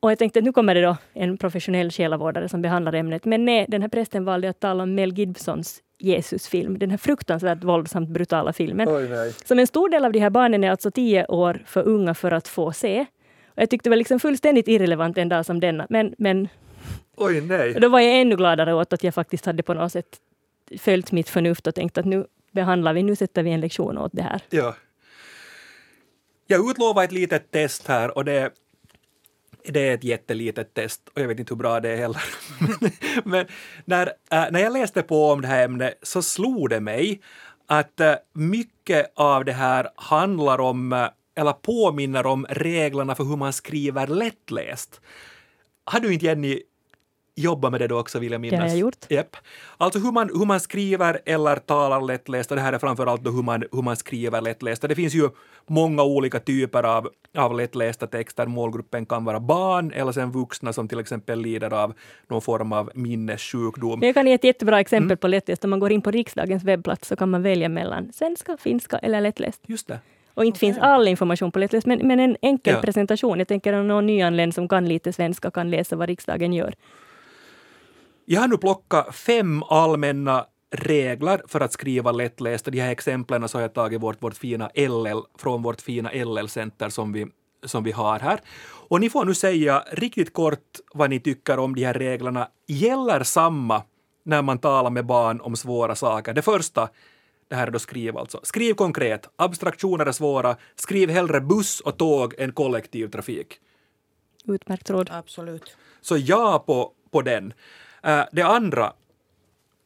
Och 0.00 0.10
jag 0.10 0.18
tänkte 0.18 0.38
att 0.38 0.44
nu 0.44 0.52
kommer 0.52 0.74
det 0.74 0.80
då 0.82 0.96
en 1.12 1.36
professionell 1.38 1.90
själavårdare 1.90 2.48
som 2.48 2.62
behandlar 2.62 2.92
ämnet. 2.92 3.24
Men 3.24 3.44
nej, 3.44 3.64
den 3.68 3.82
här 3.82 3.88
prästen 3.88 4.24
valde 4.24 4.48
att 4.50 4.60
tala 4.60 4.82
om 4.82 4.94
Mel 4.94 5.12
Gibsons 5.18 5.80
Jesusfilm, 6.00 6.78
den 6.78 6.90
här 6.90 6.98
fruktansvärt 6.98 7.64
våldsamt 7.64 8.08
brutala 8.08 8.52
filmen. 8.52 8.88
Oj. 8.88 9.34
Som 9.44 9.58
en 9.58 9.66
stor 9.66 9.88
del 9.88 10.04
av 10.04 10.12
de 10.12 10.18
här 10.18 10.30
barnen 10.30 10.64
är 10.64 10.70
alltså 10.70 10.90
tio 10.90 11.26
år 11.26 11.62
för 11.66 11.88
unga 11.88 12.14
för 12.14 12.32
att 12.32 12.48
få 12.48 12.72
se. 12.72 13.06
Och 13.46 13.62
jag 13.62 13.70
tyckte 13.70 13.88
det 13.88 13.90
var 13.90 13.96
liksom 13.96 14.20
fullständigt 14.20 14.68
irrelevant 14.68 15.18
en 15.18 15.28
dag 15.28 15.46
som 15.46 15.60
denna. 15.60 15.86
Men, 15.90 16.14
men 16.18 16.48
Oj, 17.16 17.40
nej. 17.40 17.74
då 17.80 17.88
var 17.88 18.00
jag 18.00 18.20
ännu 18.20 18.36
gladare 18.36 18.74
åt 18.74 18.92
att 18.92 19.04
jag 19.04 19.14
faktiskt 19.14 19.46
hade 19.46 19.62
på 19.62 19.74
något 19.74 19.92
sätt 19.92 20.18
följt 20.78 21.12
mitt 21.12 21.28
förnuft 21.28 21.66
och 21.66 21.74
tänkt 21.74 21.98
att 21.98 22.04
nu 22.04 22.26
behandlar 22.52 22.94
vi, 22.94 23.02
nu 23.02 23.16
sätter 23.16 23.42
vi 23.42 23.50
en 23.50 23.60
lektion 23.60 23.98
åt 23.98 24.12
det 24.14 24.22
här. 24.22 24.42
Ja. 24.50 24.76
Jag 26.46 26.70
utlovar 26.70 27.04
ett 27.04 27.12
litet 27.12 27.50
test 27.50 27.86
här 27.88 28.16
och 28.16 28.24
det, 28.24 28.50
det 29.64 29.88
är 29.88 29.94
ett 29.94 30.04
jättelitet 30.04 30.74
test 30.74 31.08
och 31.14 31.20
jag 31.22 31.28
vet 31.28 31.38
inte 31.38 31.54
hur 31.54 31.58
bra 31.58 31.80
det 31.80 31.90
är 31.90 31.96
heller. 31.96 32.22
Men 33.24 33.46
när, 33.84 34.06
äh, 34.06 34.44
när 34.50 34.60
jag 34.60 34.72
läste 34.72 35.02
på 35.02 35.30
om 35.30 35.40
det 35.40 35.48
här 35.48 35.64
ämnet 35.64 35.98
så 36.02 36.22
slog 36.22 36.70
det 36.70 36.80
mig 36.80 37.20
att 37.66 38.00
äh, 38.00 38.14
mycket 38.32 39.12
av 39.16 39.44
det 39.44 39.52
här 39.52 39.88
handlar 39.94 40.60
om, 40.60 40.92
äh, 40.92 41.08
eller 41.36 41.52
påminner 41.52 42.26
om 42.26 42.46
reglerna 42.50 43.14
för 43.14 43.24
hur 43.24 43.36
man 43.36 43.52
skriver 43.52 44.06
lättläst. 44.06 45.00
Har 45.84 46.00
du 46.00 46.12
inte 46.12 46.26
Jenny 46.26 46.62
jobbat 47.40 47.70
med 47.72 47.80
det 47.80 47.86
då 47.88 47.98
också 48.00 48.18
vill 48.18 48.32
jag 48.32 48.40
minnas? 48.40 48.58
Det 48.58 48.62
har 48.62 48.68
jag 48.68 48.78
gjort. 48.78 49.06
Japp. 49.08 49.36
Alltså 49.76 49.98
hur 49.98 50.12
man, 50.12 50.30
hur 50.38 50.46
man 50.46 50.60
skriver 50.60 51.20
eller 51.26 51.56
talar 51.56 52.00
lättläst, 52.00 52.50
och 52.50 52.56
det 52.56 52.62
här 52.62 52.72
är 52.72 52.78
framförallt 52.78 53.24
då 53.24 53.30
hur 53.30 53.42
man, 53.42 53.64
hur 53.72 53.82
man 53.82 53.96
skriver 53.96 54.40
lättläst. 54.40 54.82
Det 54.82 54.94
finns 54.94 55.14
ju 55.14 55.28
många 55.66 56.02
olika 56.02 56.38
typer 56.40 56.82
av, 56.82 57.08
av 57.38 57.56
lättlästa 57.56 58.06
texter. 58.06 58.46
Målgruppen 58.46 59.06
kan 59.06 59.24
vara 59.24 59.40
barn 59.40 59.92
eller 59.92 60.12
sen 60.12 60.30
vuxna 60.32 60.72
som 60.72 60.88
till 60.88 60.98
exempel 61.00 61.40
lider 61.40 61.72
av 61.72 61.94
någon 62.28 62.42
form 62.42 62.72
av 62.72 62.90
minnessjukdom. 62.94 64.00
Jag 64.02 64.14
kan 64.14 64.26
ge 64.26 64.32
ett 64.32 64.44
jättebra 64.44 64.74
Mm. 64.76 64.80
exempel 64.80 65.16
på 65.16 65.28
lättläst. 65.28 65.64
Om 65.64 65.70
man 65.70 65.80
går 65.80 65.92
in 65.92 66.02
på 66.02 66.10
riksdagens 66.10 66.64
webbplats 66.64 67.08
så 67.08 67.16
kan 67.16 67.30
man 67.30 67.42
välja 67.42 67.68
mellan 67.68 68.12
svenska, 68.12 68.56
finska 68.56 68.98
eller 68.98 69.20
lättläst. 69.20 69.60
Just 69.66 69.88
det. 69.88 69.98
Och 70.34 70.44
inte 70.44 70.58
finns 70.58 70.78
all 70.78 71.08
information 71.08 71.52
på 71.52 71.58
lättläst, 71.58 71.86
men, 71.86 71.98
men 72.06 72.20
en 72.20 72.36
enkel 72.42 72.74
Ja. 72.74 72.80
presentation. 72.80 73.38
Jag 73.38 73.48
tänker 73.48 73.72
om 73.72 73.88
någon 73.88 74.06
nyanländ 74.06 74.54
som 74.54 74.68
kan 74.68 74.88
lite 74.88 75.12
svenska 75.12 75.50
kan 75.50 75.70
läsa 75.70 75.96
vad 75.96 76.08
riksdagen 76.08 76.52
gör. 76.52 76.74
Jag 78.32 78.40
har 78.40 78.48
nu 78.48 78.56
plockat 78.56 79.14
fem 79.14 79.62
allmänna 79.62 80.46
regler 80.70 81.42
för 81.48 81.60
att 81.60 81.72
skriva 81.72 82.12
lättläst 82.12 82.66
och 82.66 82.72
de 82.72 82.80
här 82.80 82.90
exemplen 82.90 83.48
så 83.48 83.58
har 83.58 83.62
jag 83.62 83.74
tagit 83.74 84.02
vårt, 84.02 84.22
vårt 84.22 84.36
fina 84.36 84.70
LL 84.74 85.20
från 85.38 85.62
vårt 85.62 85.80
fina 85.80 86.10
LL-center 86.12 86.88
som 86.88 87.12
vi, 87.12 87.26
som 87.64 87.84
vi 87.84 87.92
har 87.92 88.18
här. 88.18 88.40
Och 88.88 89.00
ni 89.00 89.10
får 89.10 89.24
nu 89.24 89.34
säga 89.34 89.84
riktigt 89.92 90.32
kort 90.32 90.78
vad 90.94 91.10
ni 91.10 91.20
tycker 91.20 91.58
om 91.58 91.74
de 91.74 91.84
här 91.84 91.94
reglerna. 91.94 92.48
Gäller 92.66 93.22
samma 93.22 93.82
när 94.24 94.42
man 94.42 94.58
talar 94.58 94.90
med 94.90 95.06
barn 95.06 95.40
om 95.40 95.56
svåra 95.56 95.94
saker? 95.94 96.34
Det 96.34 96.42
första, 96.42 96.88
det 97.48 97.56
här 97.56 97.66
är 97.66 97.70
då 97.70 97.78
skriv 97.78 98.18
alltså. 98.18 98.40
Skriv 98.42 98.74
konkret. 98.74 99.28
Abstraktioner 99.36 100.06
är 100.06 100.12
svåra. 100.12 100.56
Skriv 100.76 101.10
hellre 101.10 101.40
buss 101.40 101.80
och 101.80 101.98
tåg 101.98 102.34
än 102.38 102.52
kollektivtrafik. 102.52 103.58
Utmärkt 104.44 104.90
råd. 104.90 105.10
Absolut. 105.12 105.76
Så 106.00 106.16
ja 106.16 106.64
på, 106.66 106.92
på 107.10 107.22
den. 107.22 107.52
Uh, 108.06 108.24
det 108.32 108.42
andra, 108.42 108.92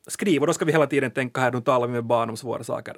skriv, 0.07 0.41
och 0.41 0.47
då 0.47 0.53
ska 0.53 0.65
vi 0.65 0.73
hela 0.73 0.87
tiden 0.87 1.11
tänka 1.11 1.41
här, 1.41 1.53
nu 1.53 1.61
talar 1.61 1.87
vi 1.87 1.93
med 1.93 2.05
barn 2.05 2.31
om 2.31 2.37
svåra 2.37 2.65
saker. 2.65 2.95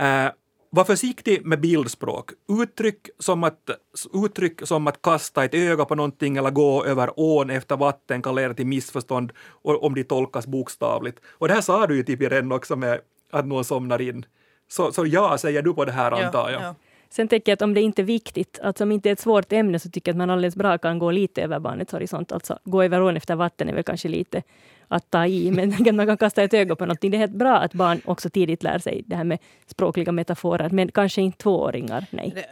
Uh, 0.00 0.30
var 0.70 0.84
försiktig 0.84 1.46
med 1.46 1.60
bildspråk. 1.60 2.30
Uttryck 2.62 3.08
som, 3.18 3.44
att, 3.44 3.70
uttryck 4.14 4.66
som 4.66 4.86
att 4.86 5.02
kasta 5.02 5.44
ett 5.44 5.54
öga 5.54 5.84
på 5.84 5.94
någonting 5.94 6.36
eller 6.36 6.50
gå 6.50 6.84
över 6.84 7.10
ån 7.16 7.50
efter 7.50 7.76
vatten 7.76 8.22
kan 8.22 8.34
leda 8.34 8.54
till 8.54 8.66
missförstånd 8.66 9.32
om 9.62 9.94
de 9.94 10.04
tolkas 10.04 10.46
bokstavligt. 10.46 11.20
Och 11.28 11.48
det 11.48 11.54
här 11.54 11.60
sa 11.60 11.86
du 11.86 11.96
ju 11.96 12.02
typ 12.02 12.20
redan 12.20 12.52
också 12.52 12.76
med 12.76 13.00
att 13.30 13.46
någon 13.46 13.64
somnar 13.64 14.00
in. 14.00 14.26
Så, 14.68 14.92
så 14.92 15.06
ja, 15.06 15.38
säger 15.38 15.62
du 15.62 15.74
på 15.74 15.84
det 15.84 15.92
här 15.92 16.12
antar 16.12 16.50
jag. 16.50 16.62
Ja, 16.62 16.66
ja. 16.66 16.74
Sen 17.16 17.28
tänker 17.28 17.52
jag 17.52 17.54
att 17.56 17.62
om 17.62 17.74
det 17.74 17.80
inte 17.80 18.02
är 18.02 18.04
viktigt, 18.04 18.60
alltså 18.62 18.84
om 18.84 18.92
inte 18.92 19.08
är 19.08 19.12
ett 19.12 19.20
svårt 19.20 19.52
ämne, 19.52 19.78
så 19.78 19.90
tycker 19.90 20.08
jag 20.08 20.14
att 20.14 20.18
man 20.18 20.30
alldeles 20.30 20.56
bra 20.56 20.78
kan 20.78 20.98
gå 20.98 21.10
lite 21.10 21.42
över 21.42 21.58
barnets 21.58 21.92
horisont. 21.92 22.32
Alltså 22.32 22.58
gå 22.64 22.82
över 22.82 23.02
ån 23.02 23.16
efter 23.16 23.36
vatten 23.36 23.68
är 23.68 23.74
väl 23.74 23.82
kanske 23.82 24.08
lite 24.08 24.42
att 24.88 25.10
ta 25.10 25.26
i, 25.26 25.50
men 25.86 25.96
man 25.96 26.06
kan 26.06 26.16
kasta 26.16 26.42
ett 26.42 26.54
öga 26.54 26.76
på 26.76 26.84
någonting. 26.84 27.10
Det 27.10 27.16
är 27.16 27.18
helt 27.18 27.32
bra 27.32 27.56
att 27.56 27.74
barn 27.74 28.00
också 28.04 28.30
tidigt 28.30 28.62
lär 28.62 28.78
sig 28.78 29.02
det 29.06 29.16
här 29.16 29.24
med 29.24 29.38
språkliga 29.66 30.12
metaforer, 30.12 30.70
men 30.70 30.92
kanske 30.92 31.22
inte 31.22 31.38
tvååringar. 31.38 32.06
Nej. 32.10 32.46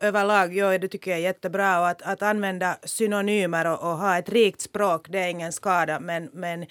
Överlag, 0.00 0.56
ja, 0.56 0.78
det 0.78 0.88
tycker 0.88 1.10
jag 1.10 1.20
är 1.20 1.24
jättebra. 1.24 1.80
Och 1.80 1.88
att, 1.88 2.02
att 2.02 2.22
använda 2.22 2.76
synonymer 2.84 3.66
och, 3.66 3.90
och, 3.90 3.98
ha 3.98 4.18
ett 4.18 4.28
rikt 4.28 4.60
språk, 4.60 5.06
det 5.08 5.18
är 5.18 5.28
ingen 5.28 5.52
skada, 5.52 6.00
men, 6.00 6.30
men 6.32 6.66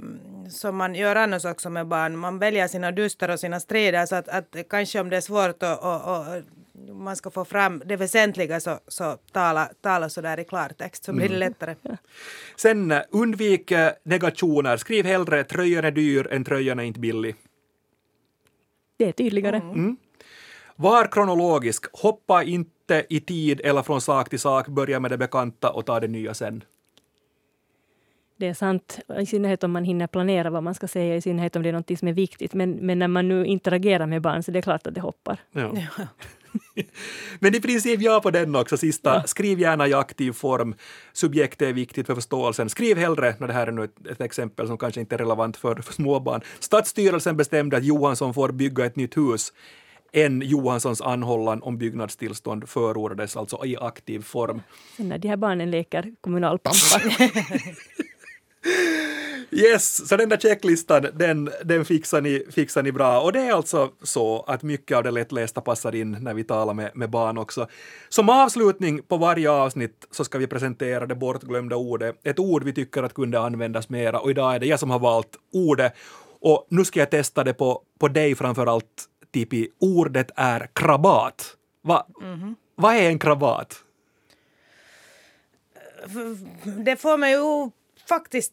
mm, 0.00 0.50
som 0.50 0.76
man 0.76 0.94
gör 0.94 1.16
annars 1.16 1.44
också 1.44 1.70
med 1.70 1.86
barn. 1.86 2.16
Man 2.16 2.38
väljer 2.38 2.68
sina 2.68 2.92
duster 2.92 3.30
och 3.30 3.40
sina 3.40 3.60
strider 3.60 4.06
så 4.06 4.16
att, 4.16 4.28
att 4.28 4.56
kanske 4.70 5.00
om 5.00 5.10
det 5.10 5.16
är 5.16 5.20
svårt 5.20 5.62
att, 5.62 5.84
att, 5.84 6.06
att 6.06 6.44
man 6.92 7.16
ska 7.16 7.30
få 7.30 7.44
fram 7.44 7.82
det 7.84 7.96
väsentliga 7.96 8.60
så, 8.60 8.78
så 8.88 9.16
tala, 9.32 9.70
tala 9.80 10.08
så 10.08 10.20
där 10.20 10.40
i 10.40 10.44
klartext 10.44 11.04
så 11.04 11.12
blir 11.12 11.28
det 11.28 11.34
mm. 11.34 11.48
lättare. 11.50 11.74
Mm. 11.84 11.96
Sen 12.56 12.90
eh, 12.90 13.02
undvik 13.10 13.70
eh, 13.70 13.92
negationer. 14.02 14.76
Skriv 14.76 15.04
hellre 15.04 15.44
tröjan 15.44 15.84
är 15.84 15.90
dyr 15.90 16.28
än 16.32 16.44
tröjan 16.44 16.78
är 16.78 16.82
inte 16.82 17.00
billig. 17.00 17.34
Det 18.96 19.08
är 19.08 19.12
tydligare. 19.12 19.56
Mm. 19.56 19.70
Mm. 19.70 19.96
Var 20.76 21.12
kronologisk. 21.12 21.86
Hoppa 21.92 22.42
inte 22.42 23.06
i 23.08 23.20
tid 23.20 23.60
eller 23.64 23.82
från 23.82 24.00
sak 24.00 24.28
till 24.28 24.40
sak. 24.40 24.68
Börja 24.68 25.00
med 25.00 25.10
det 25.10 25.18
bekanta 25.18 25.70
och 25.70 25.86
ta 25.86 26.00
det 26.00 26.08
nya 26.08 26.34
sen. 26.34 26.64
Det 28.36 28.46
är 28.46 28.54
sant, 28.54 29.00
i 29.18 29.26
synnerhet 29.26 29.64
om 29.64 29.72
man 29.72 29.84
hinner 29.84 30.06
planera 30.06 30.50
vad 30.50 30.62
man 30.62 30.74
ska 30.74 30.88
säga, 30.88 31.16
i 31.16 31.20
synnerhet 31.20 31.56
om 31.56 31.62
det 31.62 31.68
är 31.68 31.72
något 31.72 31.98
som 31.98 32.08
är 32.08 32.12
viktigt. 32.12 32.54
Men, 32.54 32.70
men 32.70 32.98
när 32.98 33.08
man 33.08 33.28
nu 33.28 33.46
interagerar 33.46 34.06
med 34.06 34.22
barn 34.22 34.42
så 34.42 34.50
det 34.50 34.58
är 34.58 34.62
klart 34.62 34.86
att 34.86 34.94
det 34.94 35.00
hoppar. 35.00 35.40
Ja. 35.52 35.72
Men 37.38 37.54
i 37.54 37.60
princip 37.60 38.00
ja 38.00 38.20
på 38.20 38.30
den 38.30 38.56
också, 38.56 38.76
sista. 38.76 39.14
Ja. 39.14 39.22
Skriv 39.26 39.60
gärna 39.60 39.88
i 39.88 39.94
aktiv 39.94 40.32
form. 40.32 40.74
Subjektet 41.12 41.68
är 41.68 41.72
viktigt 41.72 42.06
för 42.06 42.14
förståelsen. 42.14 42.68
Skriv 42.68 42.96
hellre, 42.96 43.34
när 43.38 43.46
det 43.46 43.52
här 43.52 43.66
är 43.66 43.72
nu 43.72 43.84
ett, 43.84 44.06
ett 44.10 44.20
exempel 44.20 44.66
som 44.66 44.78
kanske 44.78 45.00
inte 45.00 45.14
är 45.14 45.18
relevant 45.18 45.56
för, 45.56 45.74
för 45.74 45.92
småbarn. 45.92 46.40
Stadsstyrelsen 46.60 47.36
bestämde 47.36 47.76
att 47.76 47.84
Johansson 47.84 48.34
får 48.34 48.52
bygga 48.52 48.86
ett 48.86 48.96
nytt 48.96 49.16
hus 49.16 49.52
än 50.12 50.42
Johanssons 50.44 51.00
anhållan 51.00 51.62
om 51.62 51.78
byggnadstillstånd 51.78 52.68
förordades 52.68 53.36
alltså 53.36 53.64
i 53.64 53.76
aktiv 53.76 54.22
form. 54.22 54.62
Sen 54.96 55.08
när 55.08 55.18
de 55.18 55.28
här 55.28 55.36
barnen 55.36 55.70
leker 55.70 56.14
kommunalpampa. 56.20 57.00
Yes, 59.50 60.08
så 60.08 60.16
den 60.16 60.28
där 60.28 60.36
checklistan, 60.36 61.06
den, 61.14 61.50
den 61.64 61.84
fixar, 61.84 62.20
ni, 62.20 62.44
fixar 62.50 62.82
ni 62.82 62.92
bra. 62.92 63.20
Och 63.20 63.32
det 63.32 63.40
är 63.40 63.52
alltså 63.52 63.90
så 64.02 64.44
att 64.46 64.62
mycket 64.62 64.96
av 64.96 65.02
det 65.02 65.10
lättlästa 65.10 65.60
passar 65.60 65.94
in 65.94 66.16
när 66.20 66.34
vi 66.34 66.44
talar 66.44 66.74
med, 66.74 66.90
med 66.94 67.10
barn 67.10 67.38
också. 67.38 67.66
Som 68.08 68.28
avslutning 68.28 69.02
på 69.02 69.16
varje 69.16 69.50
avsnitt 69.50 70.06
så 70.10 70.24
ska 70.24 70.38
vi 70.38 70.46
presentera 70.46 71.06
det 71.06 71.14
bortglömda 71.14 71.76
ordet. 71.76 72.16
Ett 72.22 72.38
ord 72.38 72.64
vi 72.64 72.72
tycker 72.72 73.02
att 73.02 73.14
kunde 73.14 73.40
användas 73.40 73.88
mera 73.88 74.20
och 74.20 74.30
idag 74.30 74.54
är 74.54 74.58
det 74.58 74.66
jag 74.66 74.80
som 74.80 74.90
har 74.90 74.98
valt 74.98 75.36
ordet. 75.52 75.92
Och 76.40 76.66
nu 76.70 76.84
ska 76.84 77.00
jag 77.00 77.10
testa 77.10 77.44
det 77.44 77.54
på, 77.54 77.82
på 77.98 78.08
dig 78.08 78.34
framför 78.34 78.66
allt, 78.66 79.04
Tipi. 79.32 79.68
Ordet 79.80 80.30
är 80.36 80.70
krabat. 80.72 81.56
Va, 81.82 82.06
mm 82.22 82.36
-hmm. 82.36 82.54
Vad 82.74 82.94
är 82.94 83.08
en 83.08 83.18
krabat? 83.18 83.84
Det 86.84 86.96
får 86.96 87.18
mig 87.18 87.32
ju 87.32 87.70
faktiskt 88.08 88.52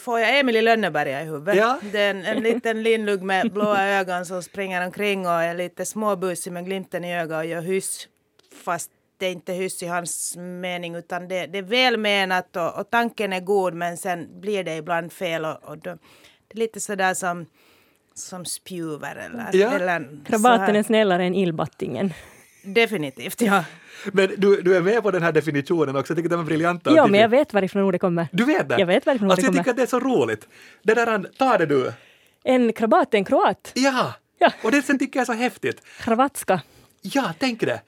får 0.00 0.20
jag 0.20 0.38
Emil 0.38 0.56
i 0.56 0.62
Lönneberga 0.62 1.22
i 1.22 1.24
huvudet. 1.24 1.56
Ja. 1.56 1.78
Det 1.92 2.00
är 2.00 2.10
en, 2.10 2.24
en 2.24 2.42
liten 2.42 2.82
lindlugg 2.82 3.22
med 3.22 3.52
blåa 3.52 3.88
ögon 3.88 4.26
som 4.26 4.42
springer 4.42 4.86
omkring 4.86 5.26
och 5.26 5.32
är 5.32 5.54
lite 5.54 5.86
småbusig 5.86 6.52
med 6.52 6.64
glimten 6.64 7.04
i 7.04 7.18
ögat 7.18 7.38
och 7.38 7.46
gör 7.46 7.62
hyss. 7.62 8.08
Fast 8.64 8.90
det 9.16 9.26
är 9.26 9.32
inte 9.32 9.52
hyss 9.52 9.82
i 9.82 9.86
hans 9.86 10.36
mening 10.36 10.94
utan 10.94 11.28
det, 11.28 11.46
det 11.46 11.58
är 11.58 11.62
välmenat 11.62 12.56
och, 12.56 12.78
och 12.78 12.90
tanken 12.90 13.32
är 13.32 13.40
god 13.40 13.74
men 13.74 13.96
sen 13.96 14.40
blir 14.40 14.64
det 14.64 14.76
ibland 14.76 15.12
fel 15.12 15.44
och, 15.44 15.64
och 15.64 15.78
då, 15.78 15.90
det 16.48 16.54
är 16.54 16.58
lite 16.58 16.80
sådär 16.80 17.14
som 17.14 17.46
som 18.14 18.44
spjuver 18.44 19.16
eller... 19.16 19.50
Ja. 19.52 19.70
eller 19.70 20.24
Krabaten 20.24 20.76
är 20.76 20.82
snällare 20.82 21.24
än 21.24 21.34
illbattingen. 21.34 22.12
Definitivt, 22.62 23.40
ja. 23.40 23.64
Men 24.12 24.34
du, 24.36 24.62
du 24.62 24.76
är 24.76 24.80
med 24.80 25.02
på 25.02 25.10
den 25.10 25.22
här 25.22 25.32
definitionen 25.32 25.96
också, 25.96 26.12
jag 26.12 26.18
tycker 26.18 26.30
den 26.30 26.40
är 26.40 26.44
briljant. 26.44 26.82
Ja, 26.84 27.06
men 27.06 27.20
jag 27.20 27.28
vet 27.28 27.54
varifrån 27.54 27.82
ordet 27.82 28.00
kommer. 28.00 28.28
Du 28.32 28.44
vet 28.44 28.68
det? 28.68 28.78
Jag 28.78 28.86
vet 28.86 29.06
varifrån 29.06 29.30
alltså, 29.30 29.46
ordet 29.46 29.46
kommer. 29.46 29.58
Jag 29.58 29.64
tycker 29.64 29.70
att 29.70 29.76
det 29.76 29.96
är 29.96 30.00
så 30.00 30.20
roligt. 30.20 30.48
Det 30.82 30.94
där, 30.94 31.30
ta 31.38 31.58
det 31.58 31.66
du. 31.66 31.92
En 32.44 32.72
krabat, 32.72 33.14
en 33.14 33.24
kroat. 33.24 33.72
Ja, 33.74 34.14
ja. 34.38 34.52
och 34.62 34.70
det 34.70 34.82
sen 34.82 34.98
tycker 34.98 35.18
jag 35.18 35.22
är 35.22 35.26
så 35.26 35.32
häftigt. 35.32 35.82
Kravatska. 36.00 36.60
Ja, 37.02 37.34
tänk 37.38 37.60
det. 37.60 37.80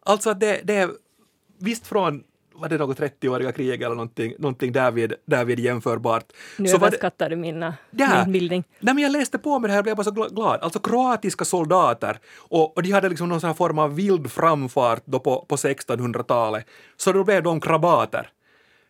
Alltså 0.00 0.34
det, 0.34 0.60
det 0.64 0.74
är 0.74 0.90
visst 1.58 1.86
från 1.86 2.22
var 2.60 2.68
det 2.68 2.78
något 2.78 2.98
30-åriga 2.98 3.52
krig 3.52 3.82
eller 3.82 3.94
någonting, 3.94 4.34
någonting 4.38 4.72
därvid, 4.72 5.14
därvid 5.24 5.60
jämförbart. 5.60 6.24
Nu 6.56 6.68
så 6.68 6.76
överskattar 6.76 7.30
du 7.30 7.36
mina, 7.36 7.74
ja, 7.90 8.22
min 8.24 8.32
bildning. 8.32 8.64
Nej, 8.80 8.94
men 8.94 9.02
jag 9.02 9.12
läste 9.12 9.38
på 9.38 9.58
med 9.58 9.70
det 9.70 9.72
här 9.72 9.80
och 9.80 9.84
blev 9.84 9.96
bara 9.96 10.04
så 10.04 10.10
glad. 10.10 10.60
Alltså 10.62 10.78
kroatiska 10.78 11.44
soldater 11.44 12.18
och, 12.36 12.76
och 12.76 12.82
de 12.82 12.90
hade 12.90 13.08
liksom 13.08 13.28
någon 13.28 13.40
sån 13.40 13.54
form 13.54 13.78
av 13.78 13.94
vild 13.94 14.30
framfart 14.30 15.02
då 15.04 15.18
på, 15.18 15.44
på 15.48 15.56
1600-talet. 15.56 16.66
Så 16.96 17.12
då 17.12 17.24
blev 17.24 17.42
de 17.42 17.60
krabater. 17.60 18.28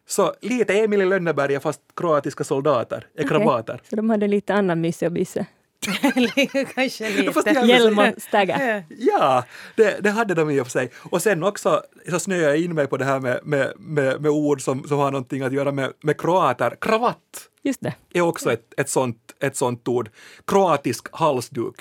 Så 0.07 0.35
lite 0.41 0.75
Emil 0.75 1.03
i 1.03 1.07
Lönneberga 1.07 1.61
fast 1.61 1.81
kroatiska 1.97 2.45
soldater 2.45 3.07
är 3.15 3.25
okay. 3.25 3.39
krabater. 3.39 3.81
Så 3.91 3.97
de 3.97 4.11
hade 4.11 4.29
lite 4.29 4.55
annan 4.55 4.81
mysse 4.81 5.07
och 5.07 5.13
bysse? 5.13 5.47
Kanske 6.75 7.11
lite. 7.11 7.51
Hjälm 7.65 8.01
stagga. 8.19 8.83
Ja, 8.89 9.45
det, 9.77 10.01
det, 10.01 10.11
hade 10.11 10.35
de 10.35 10.51
i 10.51 10.61
och 10.61 10.67
för 10.67 10.71
sig. 10.71 10.91
Och 11.11 11.23
sen 11.23 11.43
också 11.43 11.83
så 12.11 12.19
snöade 12.19 12.45
jag 12.45 12.59
in 12.59 12.75
mig 12.75 12.87
på 12.87 12.97
det 12.97 13.05
här 13.05 13.21
med, 13.21 13.41
med, 13.45 13.73
med, 13.79 14.21
med 14.21 14.31
ord 14.31 14.63
som, 14.63 14.85
som 14.85 14.99
har 14.99 15.11
någonting 15.11 15.43
att 15.43 15.53
göra 15.53 15.73
med, 15.73 15.93
med 16.01 16.21
kroater. 16.21 16.77
Kravatt 16.81 17.49
Just 17.63 17.81
det. 17.81 17.95
är 18.13 18.21
också 18.21 18.53
ett, 18.53 18.75
ett, 18.81 18.89
sånt, 18.89 19.35
ett 19.41 19.57
sånt 19.57 19.89
ord. 19.89 20.11
Kroatisk 20.47 21.09
halsduk. 21.13 21.77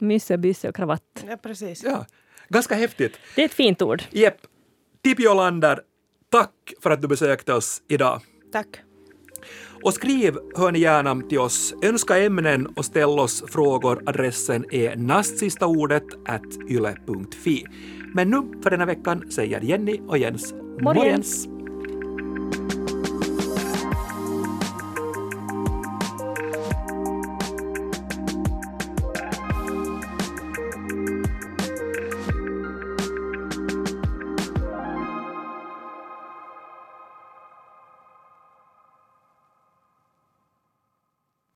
Mysse, 0.00 0.38
bysse 0.38 0.68
och 0.68 0.76
kravatt. 0.76 1.24
Ja, 1.28 1.36
precis. 1.36 1.84
Ja, 1.84 2.06
ganska 2.48 2.74
häftigt. 2.74 3.18
Det 3.34 3.40
är 3.40 3.44
ett 3.44 3.54
fint 3.54 3.82
ord. 3.82 4.02
Jepp. 4.10 4.36
Tippi 5.02 5.28
Olander, 5.28 5.80
tack 6.30 6.52
för 6.82 6.90
att 6.90 7.02
du 7.02 7.08
besökte 7.08 7.52
oss 7.52 7.82
idag. 7.88 8.20
Tack. 8.52 8.66
Och 9.82 9.94
skriv 9.94 10.36
hör 10.56 10.72
ni 10.72 10.78
gärna 10.78 11.20
till 11.28 11.38
oss. 11.38 11.74
Önska 11.82 12.18
ämnen 12.18 12.66
och 12.66 12.84
ställ 12.84 13.18
oss 13.18 13.44
frågor. 13.48 14.02
Adressen 14.06 14.64
är 14.70 14.96
nastsistaordet 14.96 16.06
yle.fi. 16.70 17.64
Men 18.14 18.30
nu 18.30 18.42
för 18.62 18.70
denna 18.70 18.86
veckan 18.86 19.30
säger 19.30 19.60
Jenny 19.60 20.00
och 20.08 20.18
Jens 20.18 20.54
morgens. 20.80 21.55